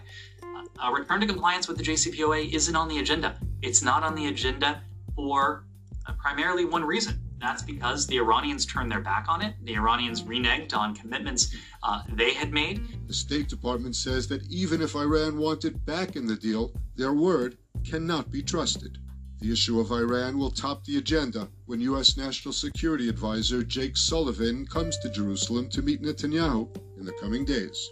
[0.83, 3.37] A return to compliance with the JCPOA isn't on the agenda.
[3.61, 4.81] It's not on the agenda
[5.15, 5.65] for
[6.05, 7.19] uh, primarily one reason.
[7.45, 9.53] That's because the Iranians turned their back on it.
[9.65, 13.07] The Iranians reneged on commitments uh, they had made.
[13.07, 17.59] The State Department says that even if Iran wanted back in the deal, their word
[17.83, 18.97] cannot be trusted.
[19.41, 22.17] The issue of Iran will top the agenda when U.S.
[22.17, 27.91] National Security Advisor Jake Sullivan comes to Jerusalem to meet Netanyahu in the coming days.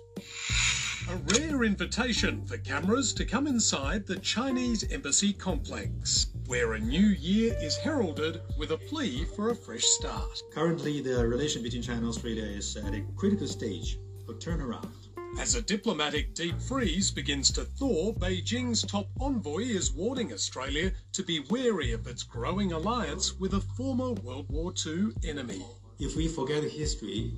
[1.09, 7.07] A rare invitation for cameras to come inside the Chinese embassy complex, where a new
[7.07, 10.41] year is heralded with a plea for a fresh start.
[10.53, 13.99] Currently, the relation between China and Australia is at a critical stage
[14.29, 14.93] of turnaround.
[15.39, 21.23] As a diplomatic deep freeze begins to thaw, Beijing's top envoy is warning Australia to
[21.23, 25.65] be wary of its growing alliance with a former World War II enemy.
[25.99, 27.33] If we forget history,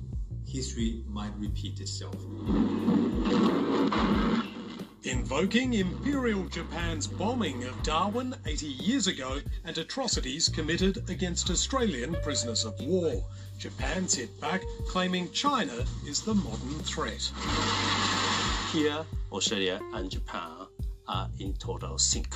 [0.46, 2.14] history might repeat itself.
[5.02, 12.64] Invoking Imperial Japan's bombing of Darwin 80 years ago and atrocities committed against Australian prisoners
[12.64, 13.24] of war.
[13.58, 17.30] Japan's hit back, claiming China is the modern threat.
[18.72, 20.66] Here, Australia and Japan
[21.06, 22.34] are in total sync,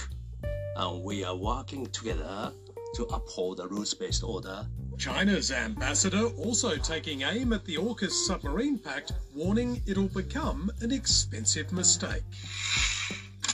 [0.77, 2.53] and we are working together
[2.95, 4.67] to uphold the rules-based order.
[4.99, 11.73] China's ambassador also taking aim at the AUKUS submarine pact, warning it'll become an expensive
[11.73, 12.23] mistake.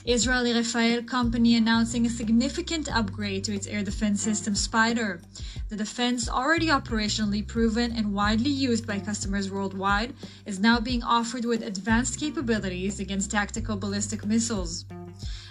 [0.04, 5.20] Israeli Rafael company announcing a significant upgrade to its air defense system Spider.
[5.68, 10.14] The defense, already operationally proven and widely used by customers worldwide,
[10.46, 14.84] is now being offered with advanced capabilities against tactical ballistic missiles.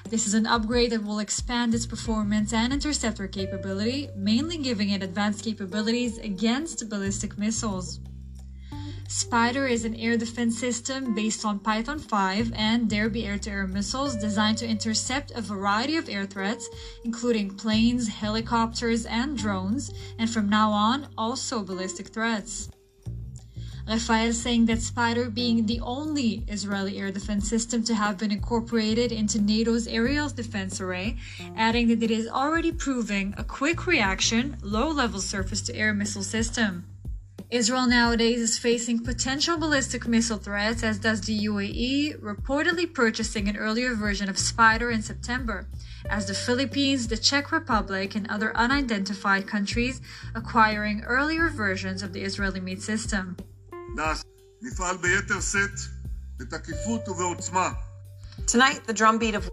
[0.08, 5.02] This is an upgrade that will expand its performance and interceptor capability, mainly giving it
[5.02, 8.00] advanced capabilities against ballistic missiles.
[9.08, 13.66] Spider is an air defense system based on Python 5 and Derby air to air
[13.66, 16.70] missiles designed to intercept a variety of air threats,
[17.04, 22.70] including planes, helicopters, and drones, and from now on, also ballistic threats.
[23.88, 29.12] Rafael saying that Spider being the only Israeli air defense system to have been incorporated
[29.12, 31.18] into NATO's aerial defense array,
[31.56, 36.24] adding that it is already proving a quick reaction, low level surface to air missile
[36.24, 36.86] system.
[37.52, 43.56] Israel nowadays is facing potential ballistic missile threats, as does the UAE, reportedly purchasing an
[43.56, 45.68] earlier version of Spider in September,
[46.10, 50.02] as the Philippines, the Czech Republic, and other unidentified countries
[50.34, 53.38] acquiring earlier versions of the Israeli made system.
[58.46, 59.50] Tonight, the drumbeat of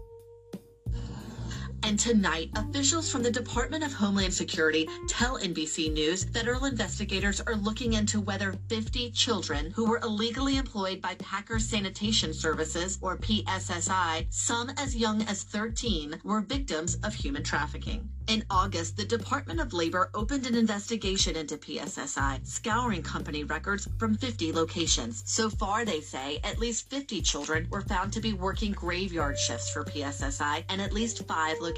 [1.83, 7.55] and tonight, officials from the Department of Homeland Security tell NBC News federal investigators are
[7.55, 14.27] looking into whether 50 children who were illegally employed by Packer Sanitation Services, or PSSI,
[14.29, 18.09] some as young as 13, were victims of human trafficking.
[18.27, 24.15] In August, the Department of Labor opened an investigation into PSSI, scouring company records from
[24.15, 25.23] 50 locations.
[25.25, 29.69] So far, they say, at least 50 children were found to be working graveyard shifts
[29.71, 31.72] for PSSI and at least five locations,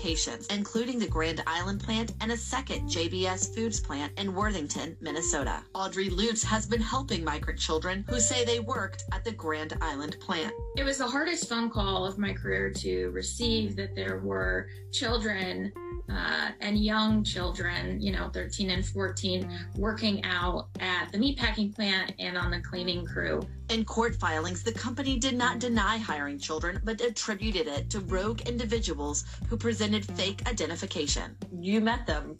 [0.49, 5.63] including the Grand Island plant and a second JBS Foods plant in Worthington, Minnesota.
[5.73, 10.17] Audrey Lutz has been helping migrant children who say they worked at the Grand Island
[10.19, 10.53] plant.
[10.77, 15.71] It was the hardest phone call of my career to receive that there were children
[16.09, 22.13] uh, and young children, you know, 13 and 14, working out at the meatpacking plant
[22.19, 23.41] and on the cleaning crew.
[23.69, 28.41] In court filings, the company did not deny hiring children, but attributed it to rogue
[28.41, 31.35] individuals who presented fake identification.
[31.59, 32.37] You met them.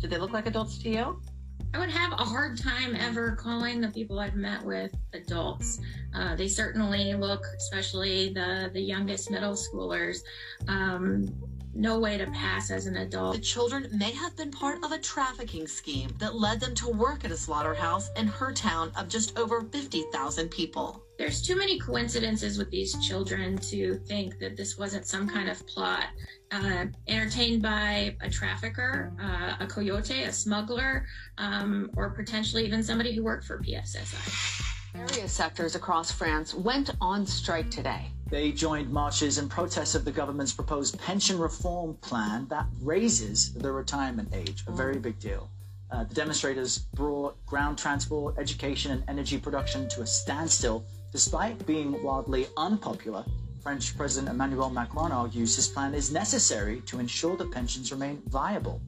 [0.00, 1.20] Did they look like adults to you?
[1.72, 5.80] I would have a hard time ever calling the people I've met with adults.
[6.14, 10.18] Uh, they certainly look, especially the the youngest middle schoolers,
[10.66, 11.28] um,
[11.74, 13.36] no way to pass as an adult.
[13.36, 17.24] The children may have been part of a trafficking scheme that led them to work
[17.24, 21.02] at a slaughterhouse in her town of just over 50,000 people.
[21.18, 25.64] There's too many coincidences with these children to think that this wasn't some kind of
[25.66, 26.06] plot
[26.50, 31.06] uh, entertained by a trafficker, uh, a coyote, a smuggler,
[31.38, 34.69] um, or potentially even somebody who worked for PSSI.
[34.94, 38.10] Various sectors across France went on strike today.
[38.28, 43.70] They joined marches in protest of the government's proposed pension reform plan that raises the
[43.70, 45.48] retirement age, a very big deal.
[45.92, 52.02] Uh, the demonstrators brought ground transport, education, and energy production to a standstill, despite being
[52.02, 53.24] wildly unpopular.
[53.62, 58.80] French President Emmanuel Macron argues his plan is necessary to ensure that pensions remain viable.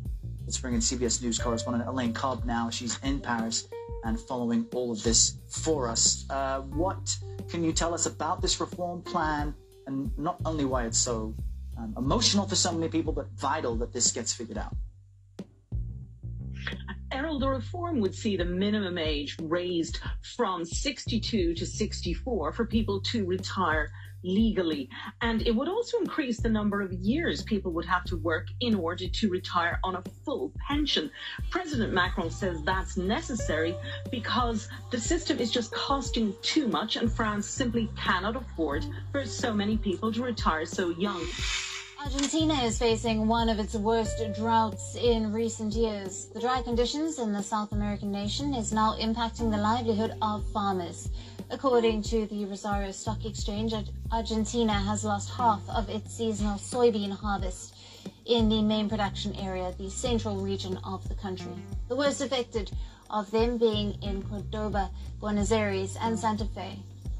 [0.44, 2.70] Let's bring in CBS News correspondent Elaine Cobb now.
[2.70, 3.68] She's in Paris
[4.04, 6.24] and following all of this for us.
[6.30, 7.16] Uh, what
[7.48, 9.54] can you tell us about this reform plan
[9.86, 11.34] and not only why it's so
[11.78, 14.74] um, emotional for so many people, but vital that this gets figured out?
[17.12, 20.00] Errol, the reform would see the minimum age raised
[20.36, 23.90] from 62 to 64 for people to retire
[24.24, 24.88] legally.
[25.20, 28.74] And it would also increase the number of years people would have to work in
[28.74, 31.10] order to retire on a full pension.
[31.50, 33.74] President Macron says that's necessary
[34.10, 39.52] because the system is just costing too much and France simply cannot afford for so
[39.52, 41.26] many people to retire so young.
[42.04, 46.26] Argentina is facing one of its worst droughts in recent years.
[46.34, 51.08] The dry conditions in the South American nation is now impacting the livelihood of farmers.
[51.52, 53.74] According to the Rosario Stock Exchange,
[54.10, 57.74] Argentina has lost half of its seasonal soybean harvest
[58.24, 61.52] in the main production area, the central region of the country.
[61.88, 62.70] The worst affected
[63.10, 64.90] of them being in Cordoba,
[65.20, 66.78] Buenos Aires, and Santa Fe.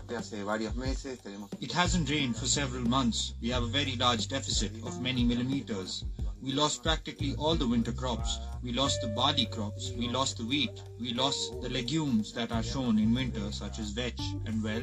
[0.08, 3.34] It hasn't rained for several months.
[3.40, 6.04] We have a very large deficit of many millimeters.
[6.42, 8.38] We lost practically all the winter crops.
[8.62, 9.92] We lost the barley crops.
[9.96, 10.82] We lost the wheat.
[11.00, 14.82] We lost the legumes that are shown in winter, such as vetch and well.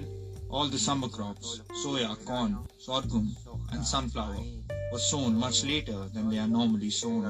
[0.50, 3.36] All the summer crops, soya, corn, sorghum,
[3.72, 4.44] and sunflower,
[4.92, 7.24] were sown much later than they are normally sown.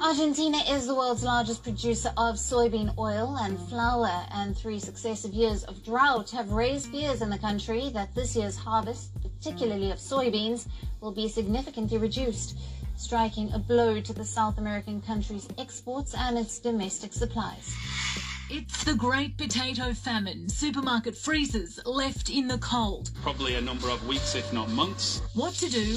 [0.00, 5.64] Argentina is the world's largest producer of soybean oil and flour, and three successive years
[5.64, 10.68] of drought have raised fears in the country that this year's harvest, particularly of soybeans,
[11.00, 12.58] will be significantly reduced,
[12.96, 17.74] striking a blow to the South American country's exports and its domestic supplies.
[18.48, 20.48] It's the great potato famine.
[20.48, 23.10] Supermarket freezers left in the cold.
[23.20, 25.20] Probably a number of weeks, if not months.
[25.34, 25.96] What to do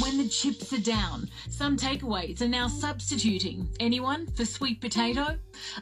[0.00, 1.28] when the chips are down?
[1.48, 3.68] Some takeaways are now substituting.
[3.80, 5.36] Anyone for sweet potato?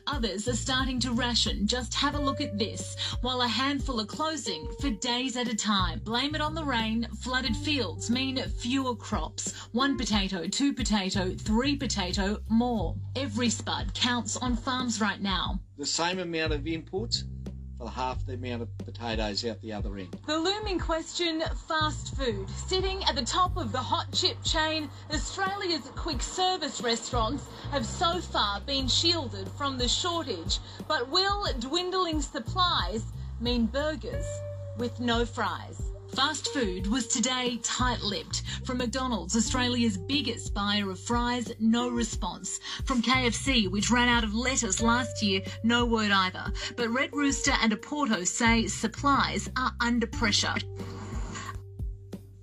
[0.07, 1.67] Others are starting to ration.
[1.67, 2.97] Just have a look at this.
[3.21, 6.01] While a handful are closing for days at a time.
[6.01, 7.09] Blame it on the rain.
[7.21, 9.53] Flooded fields mean fewer crops.
[9.73, 12.95] One potato, two potato, three potato, more.
[13.15, 17.25] Every spud counts on farms right now the same amount of inputs
[17.79, 20.17] for half the amount of potatoes out the other end.
[20.27, 22.49] The looming question fast food.
[22.51, 28.21] Sitting at the top of the hot chip chain, Australia's quick service restaurants have so
[28.21, 30.59] far been shielded from the shortage.
[30.89, 33.05] But will dwindling supplies
[33.41, 34.27] mean burgers
[34.79, 35.86] with no fries?
[36.15, 38.43] Fast food was today tight lipped.
[38.65, 42.61] From McDonald's, Australia's biggest buyer of fries, no response.
[42.85, 46.53] From KFC, which ran out of lettuce last year, no word either.
[46.77, 50.55] But Red Rooster and Oporto say supplies are under pressure.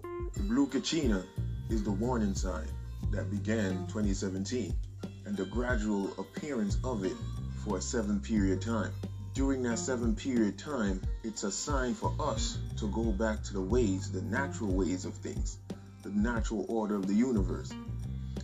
[0.02, 1.24] The blue kachina
[1.70, 2.68] is the warning sign
[3.12, 4.74] that began 2017
[5.26, 7.16] and the gradual appearance of it
[7.64, 8.92] for a seven period time
[9.34, 13.62] during that seven period time, it's a sign for us to go back to the
[13.62, 15.58] ways, the natural ways of things,
[16.04, 17.74] the natural order of the universe,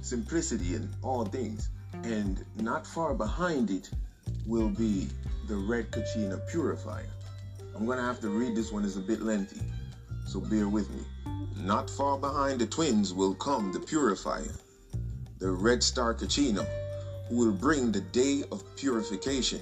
[0.01, 1.69] simplicity in all things.
[2.03, 3.89] And not far behind it
[4.47, 5.07] will be
[5.47, 7.09] the red kachina purifier.
[7.75, 9.61] I'm going to have to read this one, it's a bit lengthy,
[10.25, 11.03] so bear with me.
[11.55, 14.55] Not far behind the twins will come the purifier,
[15.37, 16.65] the red star kachina,
[17.27, 19.61] who will bring the day of purification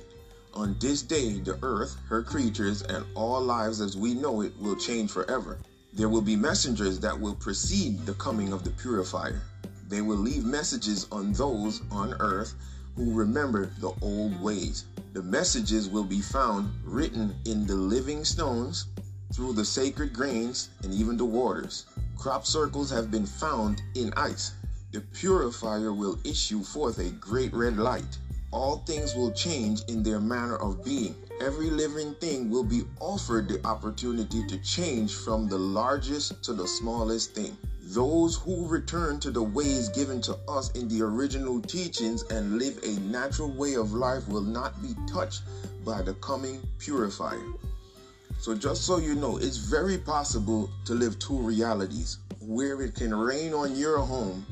[0.53, 4.75] on this day, the earth, her creatures, and all lives as we know it will
[4.75, 5.57] change forever.
[5.93, 9.41] There will be messengers that will precede the coming of the purifier.
[9.87, 12.53] They will leave messages on those on earth
[12.95, 14.85] who remember the old ways.
[15.13, 18.85] The messages will be found written in the living stones,
[19.33, 21.85] through the sacred grains, and even the waters.
[22.17, 24.53] Crop circles have been found in ice.
[24.91, 28.17] The purifier will issue forth a great red light
[28.51, 31.15] all things will change in their manner of being.
[31.41, 36.67] Every living thing will be offered the opportunity to change from the largest to the
[36.67, 37.55] smallest thing.
[37.89, 42.77] Those who return to the ways given to us in the original teachings and live
[42.83, 45.43] a natural way of life will not be touched
[45.85, 47.39] by the coming purifier.
[48.39, 53.13] So, just so you know, it's very possible to live two realities where it can
[53.13, 54.45] rain on your home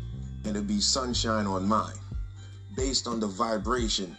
[0.45, 1.93] and it be sunshine on mine.
[2.76, 4.15] Based on the vibration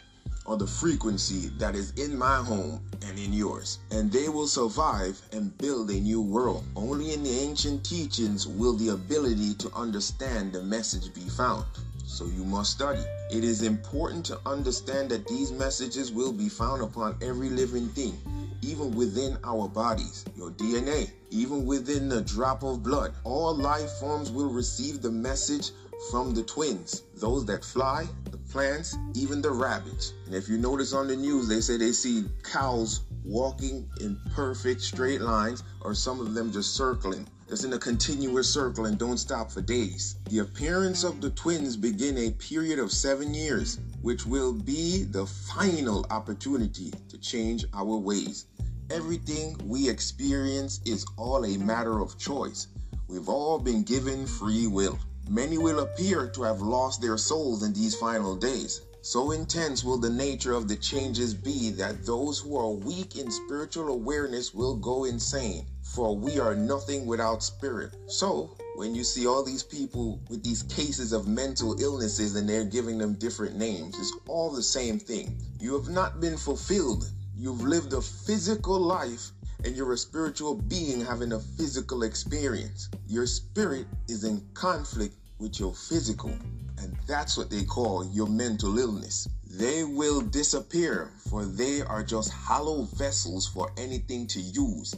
[0.46, 3.78] or the frequency that is in my home and in yours.
[3.90, 6.64] And they will survive and build a new world.
[6.76, 11.64] Only in the ancient teachings will the ability to understand the message be found.
[12.06, 13.02] So you must study.
[13.30, 18.16] It is important to understand that these messages will be found upon every living thing,
[18.62, 23.12] even within our bodies, your DNA, even within the drop of blood.
[23.24, 25.72] All life forms will receive the message
[26.10, 30.12] from the twins, those that fly, the plants, even the rabbits.
[30.27, 34.81] And if you notice on the news, they say they see cows walking in perfect
[34.81, 37.27] straight lines, or some of them just circling.
[37.48, 40.16] Just in a continuous circle and don't stop for days.
[40.31, 45.27] The appearance of the twins begin a period of seven years, which will be the
[45.27, 48.47] final opportunity to change our ways.
[48.90, 52.66] Everything we experience is all a matter of choice.
[53.09, 54.98] We've all been given free will.
[55.28, 58.82] Many will appear to have lost their souls in these final days.
[59.02, 63.30] So intense will the nature of the changes be that those who are weak in
[63.30, 67.96] spiritual awareness will go insane, for we are nothing without spirit.
[68.06, 72.64] So, when you see all these people with these cases of mental illnesses and they're
[72.64, 75.36] giving them different names, it's all the same thing.
[75.60, 77.10] You have not been fulfilled.
[77.36, 79.30] You've lived a physical life
[79.64, 82.88] and you're a spiritual being having a physical experience.
[83.06, 86.30] Your spirit is in conflict with your physical,
[86.78, 89.28] and that's what they call your mental illness.
[89.50, 94.94] They will disappear, for they are just hollow vessels for anything to use.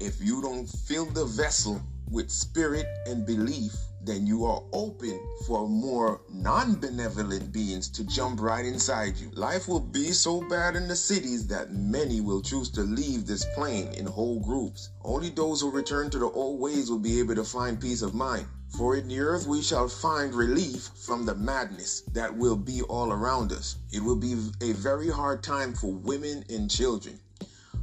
[0.00, 3.72] If you don't fill the vessel with spirit and belief,
[4.06, 9.30] then you are open for more non benevolent beings to jump right inside you.
[9.30, 13.44] Life will be so bad in the cities that many will choose to leave this
[13.54, 14.90] plane in whole groups.
[15.02, 18.14] Only those who return to the old ways will be able to find peace of
[18.14, 18.46] mind.
[18.76, 23.12] For in the earth we shall find relief from the madness that will be all
[23.12, 23.76] around us.
[23.92, 27.20] It will be a very hard time for women and children.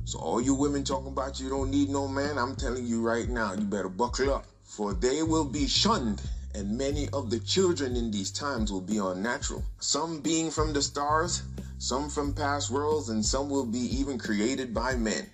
[0.03, 3.29] So, all you women talking about you don't need no man, I'm telling you right
[3.29, 4.50] now, you better buckle up
[4.81, 6.19] for they will be shunned,
[6.55, 9.63] and many of the children in these times will be unnatural.
[9.79, 11.43] Some being from the stars,
[11.77, 15.29] some from past worlds, and some will be even created by men.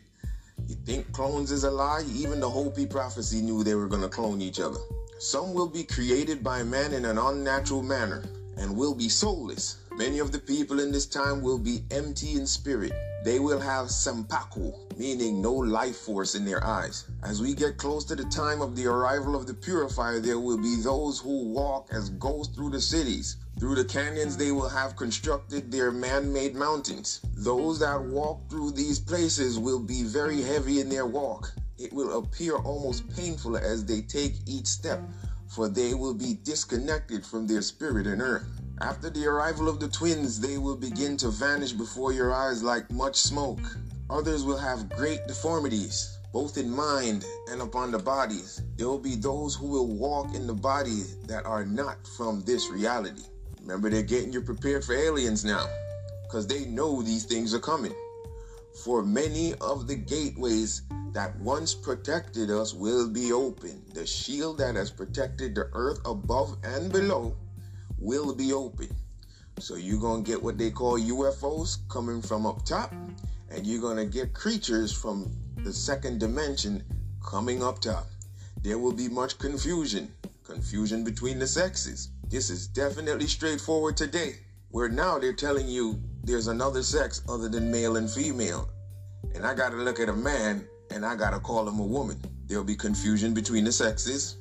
[0.68, 2.04] You think clones is a lie?
[2.14, 4.82] Even the Hopi prophecy knew they were going to clone each other.
[5.18, 8.26] Some will be created by man in an unnatural manner
[8.58, 9.78] and will be soulless.
[9.98, 12.94] Many of the people in this time will be empty in spirit
[13.28, 17.06] they will have sampaku, meaning no life force in their eyes.
[17.24, 20.58] As we get close to the time of the arrival of the purifier, there will
[20.58, 23.36] be those who walk as ghosts through the cities.
[23.60, 27.20] Through the canyons, they will have constructed their man made mountains.
[27.36, 31.52] Those that walk through these places will be very heavy in their walk.
[31.78, 35.02] It will appear almost painful as they take each step,
[35.50, 38.57] for they will be disconnected from their spirit and earth.
[38.82, 42.92] After the arrival of the twins, they will begin to vanish before your eyes like
[42.92, 43.60] much smoke.
[44.12, 48.62] Others will have great deformities, both in mind and upon the bodies.
[48.76, 52.70] There will be those who will walk in the body that are not from this
[52.70, 53.24] reality.
[53.62, 55.66] Remember, they're getting you prepared for aliens now,
[56.24, 57.96] because they know these things are coming.
[58.84, 60.84] For many of the gateways
[61.14, 63.82] that once protected us will be open.
[63.96, 67.36] The shield that has protected the earth above and below
[68.00, 68.90] will be open.
[69.60, 72.94] So you're going to get what they call UFOs coming from up top,
[73.50, 75.32] and you're going to get creatures from
[75.64, 76.84] the second dimension
[77.26, 78.08] coming up top.
[78.62, 80.14] There will be much confusion,
[80.44, 82.10] confusion between the sexes.
[82.30, 84.36] This is definitely straightforward today,
[84.70, 88.70] where now they're telling you there's another sex other than male and female.
[89.34, 91.86] And I got to look at a man and I got to call him a
[91.86, 92.22] woman.
[92.46, 94.38] There'll be confusion between the sexes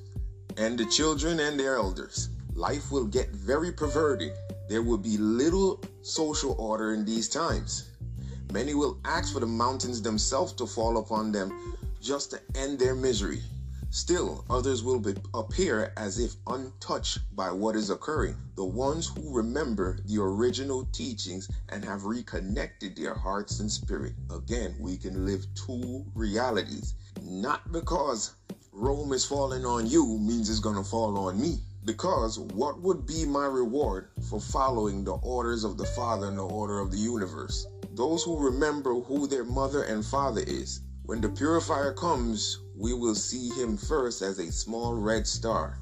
[0.56, 4.32] and the children and their elders life will get very perverted.
[4.68, 7.90] There will be little social order in these times.
[8.52, 12.94] Many will ask for the mountains themselves to fall upon them just to end their
[12.94, 13.42] misery.
[13.90, 18.36] Still, others will be, appear as if untouched by what is occurring.
[18.56, 24.14] The ones who remember the original teachings and have reconnected their hearts and spirit.
[24.34, 26.94] Again, we can live two realities.
[27.22, 28.34] Not because
[28.72, 31.58] Rome is falling on you means it's going to fall on me.
[31.86, 36.42] Because what would be my reward for following the orders of the Father and the
[36.42, 37.64] order of the universe?
[37.94, 40.80] Those who remember who their mother and father is.
[41.04, 45.78] When the purifier comes, we will see him first as a small red star,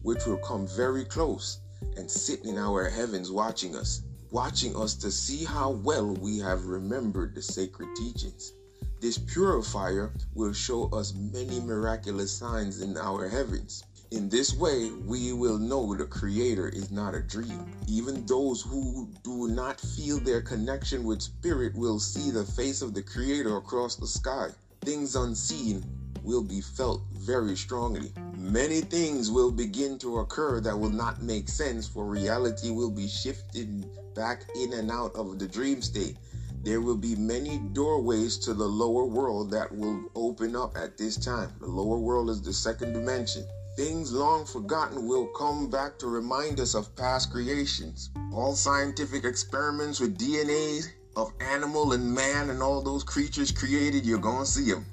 [0.00, 1.60] which will come very close
[1.98, 4.00] and sit in our heavens watching us,
[4.30, 8.54] watching us to see how well we have remembered the sacred teachings.
[9.02, 13.84] This purifier will show us many miraculous signs in our heavens.
[14.12, 17.64] In this way, we will know the Creator is not a dream.
[17.88, 22.92] Even those who do not feel their connection with Spirit will see the face of
[22.92, 24.48] the Creator across the sky.
[24.82, 25.82] Things unseen
[26.22, 28.12] will be felt very strongly.
[28.36, 33.08] Many things will begin to occur that will not make sense, for reality will be
[33.08, 36.18] shifted back in and out of the dream state.
[36.62, 41.16] There will be many doorways to the lower world that will open up at this
[41.16, 41.48] time.
[41.60, 43.46] The lower world is the second dimension.
[43.74, 48.10] Things long forgotten will come back to remind us of past creations.
[48.30, 50.84] All scientific experiments with DNA
[51.16, 54.84] of animal and man and all those creatures created, you're going to see them.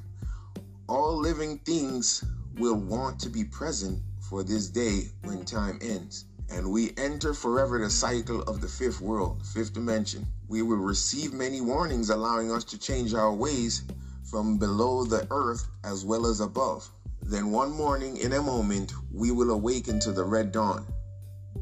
[0.88, 2.24] All living things
[2.58, 6.24] will want to be present for this day when time ends.
[6.50, 10.26] And we enter forever the cycle of the fifth world, fifth dimension.
[10.48, 13.84] We will receive many warnings allowing us to change our ways
[14.24, 16.90] from below the earth as well as above.
[17.30, 20.88] Then one morning, in a moment, we will awaken to the red dawn.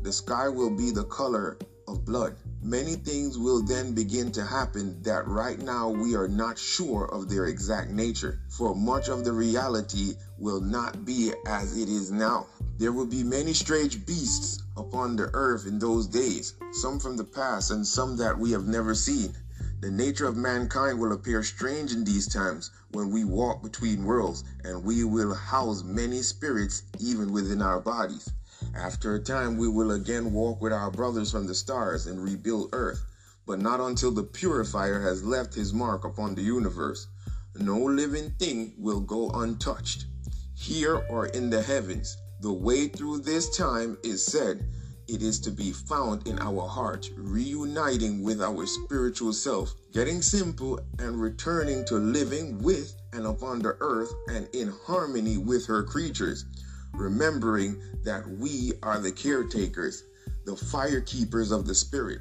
[0.02, 1.58] The sky will be the color
[1.90, 2.38] of blood.
[2.62, 7.28] Many things will then begin to happen that right now we are not sure of
[7.28, 12.48] their exact nature, for much of the reality will not be as it is now.
[12.78, 17.26] There will be many strange beasts upon the earth in those days, some from the
[17.26, 19.36] past and some that we have never seen.
[19.80, 24.44] The nature of mankind will appear strange in these times when we walk between worlds,
[24.64, 28.28] and we will house many spirits even within our bodies.
[28.74, 32.70] After a time, we will again walk with our brothers from the stars and rebuild
[32.74, 33.04] earth,
[33.46, 37.06] but not until the purifier has left his mark upon the universe.
[37.54, 40.08] No living thing will go untouched.
[40.56, 44.68] Here or in the heavens, the way through this time is said
[45.08, 50.80] it is to be found in our heart, reuniting with our spiritual self, getting simple
[51.00, 56.46] and returning to living with and upon the earth and in harmony with her creatures,
[56.94, 60.04] remembering that we are the caretakers,
[60.46, 62.20] the fire keepers of the spirit.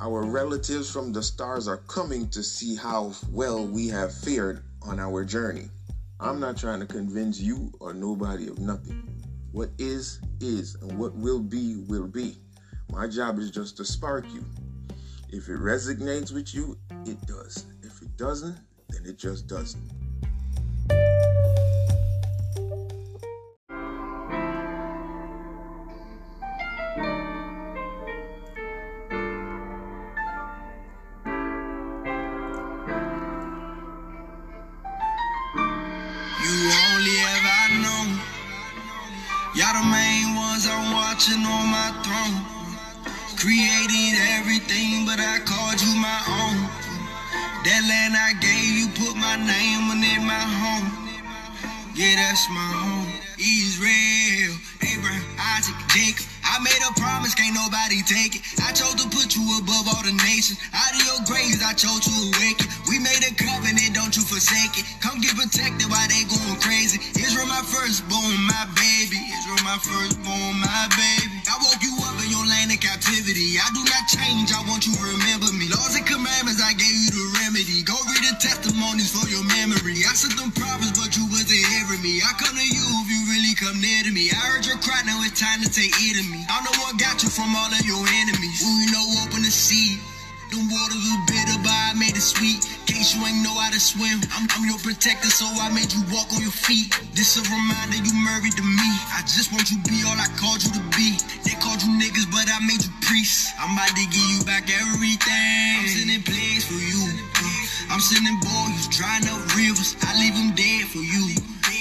[0.00, 5.00] Our relatives from the stars are coming to see how well we have fared on
[5.00, 5.70] our journey.
[6.20, 9.15] I'm not trying to convince you or nobody of nothing.
[9.56, 12.36] What is, is, and what will be, will be.
[12.90, 14.44] My job is just to spark you.
[15.30, 16.76] If it resonates with you,
[17.06, 17.64] it does.
[17.82, 18.58] If it doesn't,
[18.90, 20.05] then it just doesn't.
[41.28, 42.38] On my throne.
[43.36, 46.70] Created everything, but I called you my own.
[47.64, 50.86] That land I gave you, put my name on it, my home.
[51.96, 53.10] Yeah, that's my home.
[53.38, 54.54] Israel,
[54.86, 56.35] Abraham, Isaac, Jacob.
[56.46, 58.42] I made a promise, can't nobody take it.
[58.62, 60.62] I chose to put you above all the nations.
[60.70, 62.70] Out of your graves, I chose to awaken.
[62.86, 64.86] We made a covenant, don't you forsake it.
[65.02, 67.02] Come get protected while they going crazy.
[67.18, 69.18] Israel, my firstborn, my baby.
[69.18, 71.36] Israel, my firstborn, my baby.
[71.50, 73.58] I woke you up in your land of captivity.
[73.58, 75.68] I do not change, I want you to remember me.
[75.68, 77.82] Laws and commandments, I gave you the remedy.
[77.82, 80.04] Go read the testimonies for your memory.
[80.04, 82.20] I sent them prophets, but you wasn't hearing me.
[82.20, 84.28] I come to you if you really come near to me.
[84.30, 86.44] I heard your cry, now it's time to take it to me.
[86.48, 88.60] I know what got you from all of your enemies.
[88.60, 89.96] Who you know open the sea.
[90.50, 92.62] Them waters was bitter, but I made it sweet.
[92.86, 94.22] Case you ain't know how to swim.
[94.30, 96.94] I'm, I'm your protector, so I made you walk on your feet.
[97.18, 98.90] This a reminder you married to me.
[99.10, 101.18] I just want you be all I called you to be.
[101.42, 103.50] They called you niggas, but I made you priests.
[103.58, 105.82] I'm about to give you back everything.
[105.82, 107.02] I'm sending plagues for you.
[107.90, 109.98] I'm sending boys, drying up rivers.
[110.06, 111.34] I leave them dead for you.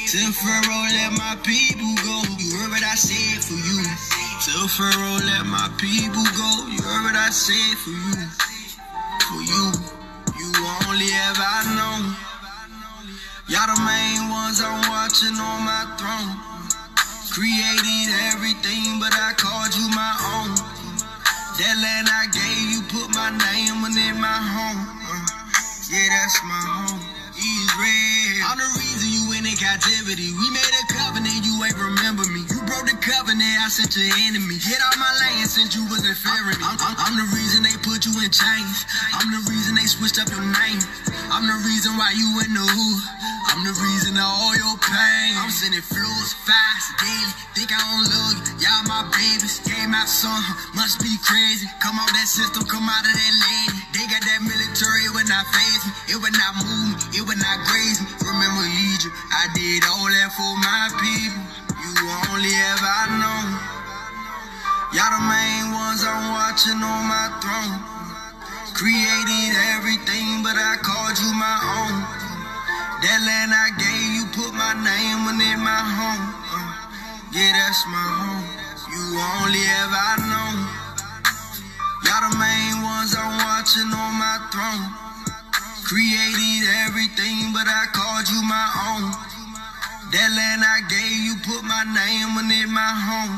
[0.09, 2.17] Tell Pharaoh, let my people go.
[2.37, 3.81] You heard what I said for you.
[4.41, 6.49] Tell Pharaoh, let my people go.
[6.69, 8.54] You heard what I said for you.
[9.25, 9.65] For you,
[10.37, 10.49] you
[10.85, 11.97] only ever know.
[13.49, 16.37] Y'all the main ones I'm watching on my throne.
[17.33, 20.53] Created everything, but I called you my own.
[21.57, 24.93] That land I gave you, put my name it, my home.
[24.93, 25.25] Uh,
[25.89, 27.01] yeah, that's my home.
[27.33, 28.45] Israel.
[28.45, 30.37] I'm the reason you in captivity.
[30.37, 32.44] We made a covenant, you ain't remember me.
[32.65, 34.57] Broke the covenant, I sent your enemy.
[34.57, 36.65] Get out my land since you wasn't fearing me.
[36.65, 38.77] I'm, I'm, I'm the reason they put you in chains.
[39.13, 40.81] I'm the reason they switched up your name.
[41.29, 43.01] I'm the reason why you in the hood.
[43.53, 45.31] I'm the reason of all your pain.
[45.37, 47.33] I'm sending flows fast, daily.
[47.53, 48.67] Think I don't love you.
[48.67, 49.61] Y'all my babies.
[49.63, 50.41] Gave my son,
[50.73, 51.69] must be crazy.
[51.79, 53.77] Come out that system, come out of that lady.
[53.93, 55.91] They got that military, it would not faze me.
[56.13, 58.09] It would not move me, it would not graze me.
[58.25, 61.64] Remember Egypt, I did all that for my people.
[61.95, 63.39] You only ever know.
[64.91, 67.79] Y'all the main ones I'm watching on my throne.
[68.75, 71.95] Created everything, but I called you my own.
[72.99, 76.35] That land I gave you, put my name it, my home.
[77.31, 78.43] Yeah, that's my home.
[78.91, 79.03] You
[79.39, 80.51] only ever know.
[82.03, 84.83] Y'all the main ones I'm watching on my throne.
[85.87, 89.35] Created everything, but I called you my own.
[90.15, 93.35] That land I gave you, put my name on it, my home.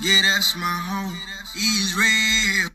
[0.00, 1.18] Yeah, that's my home.
[1.56, 2.74] Israel.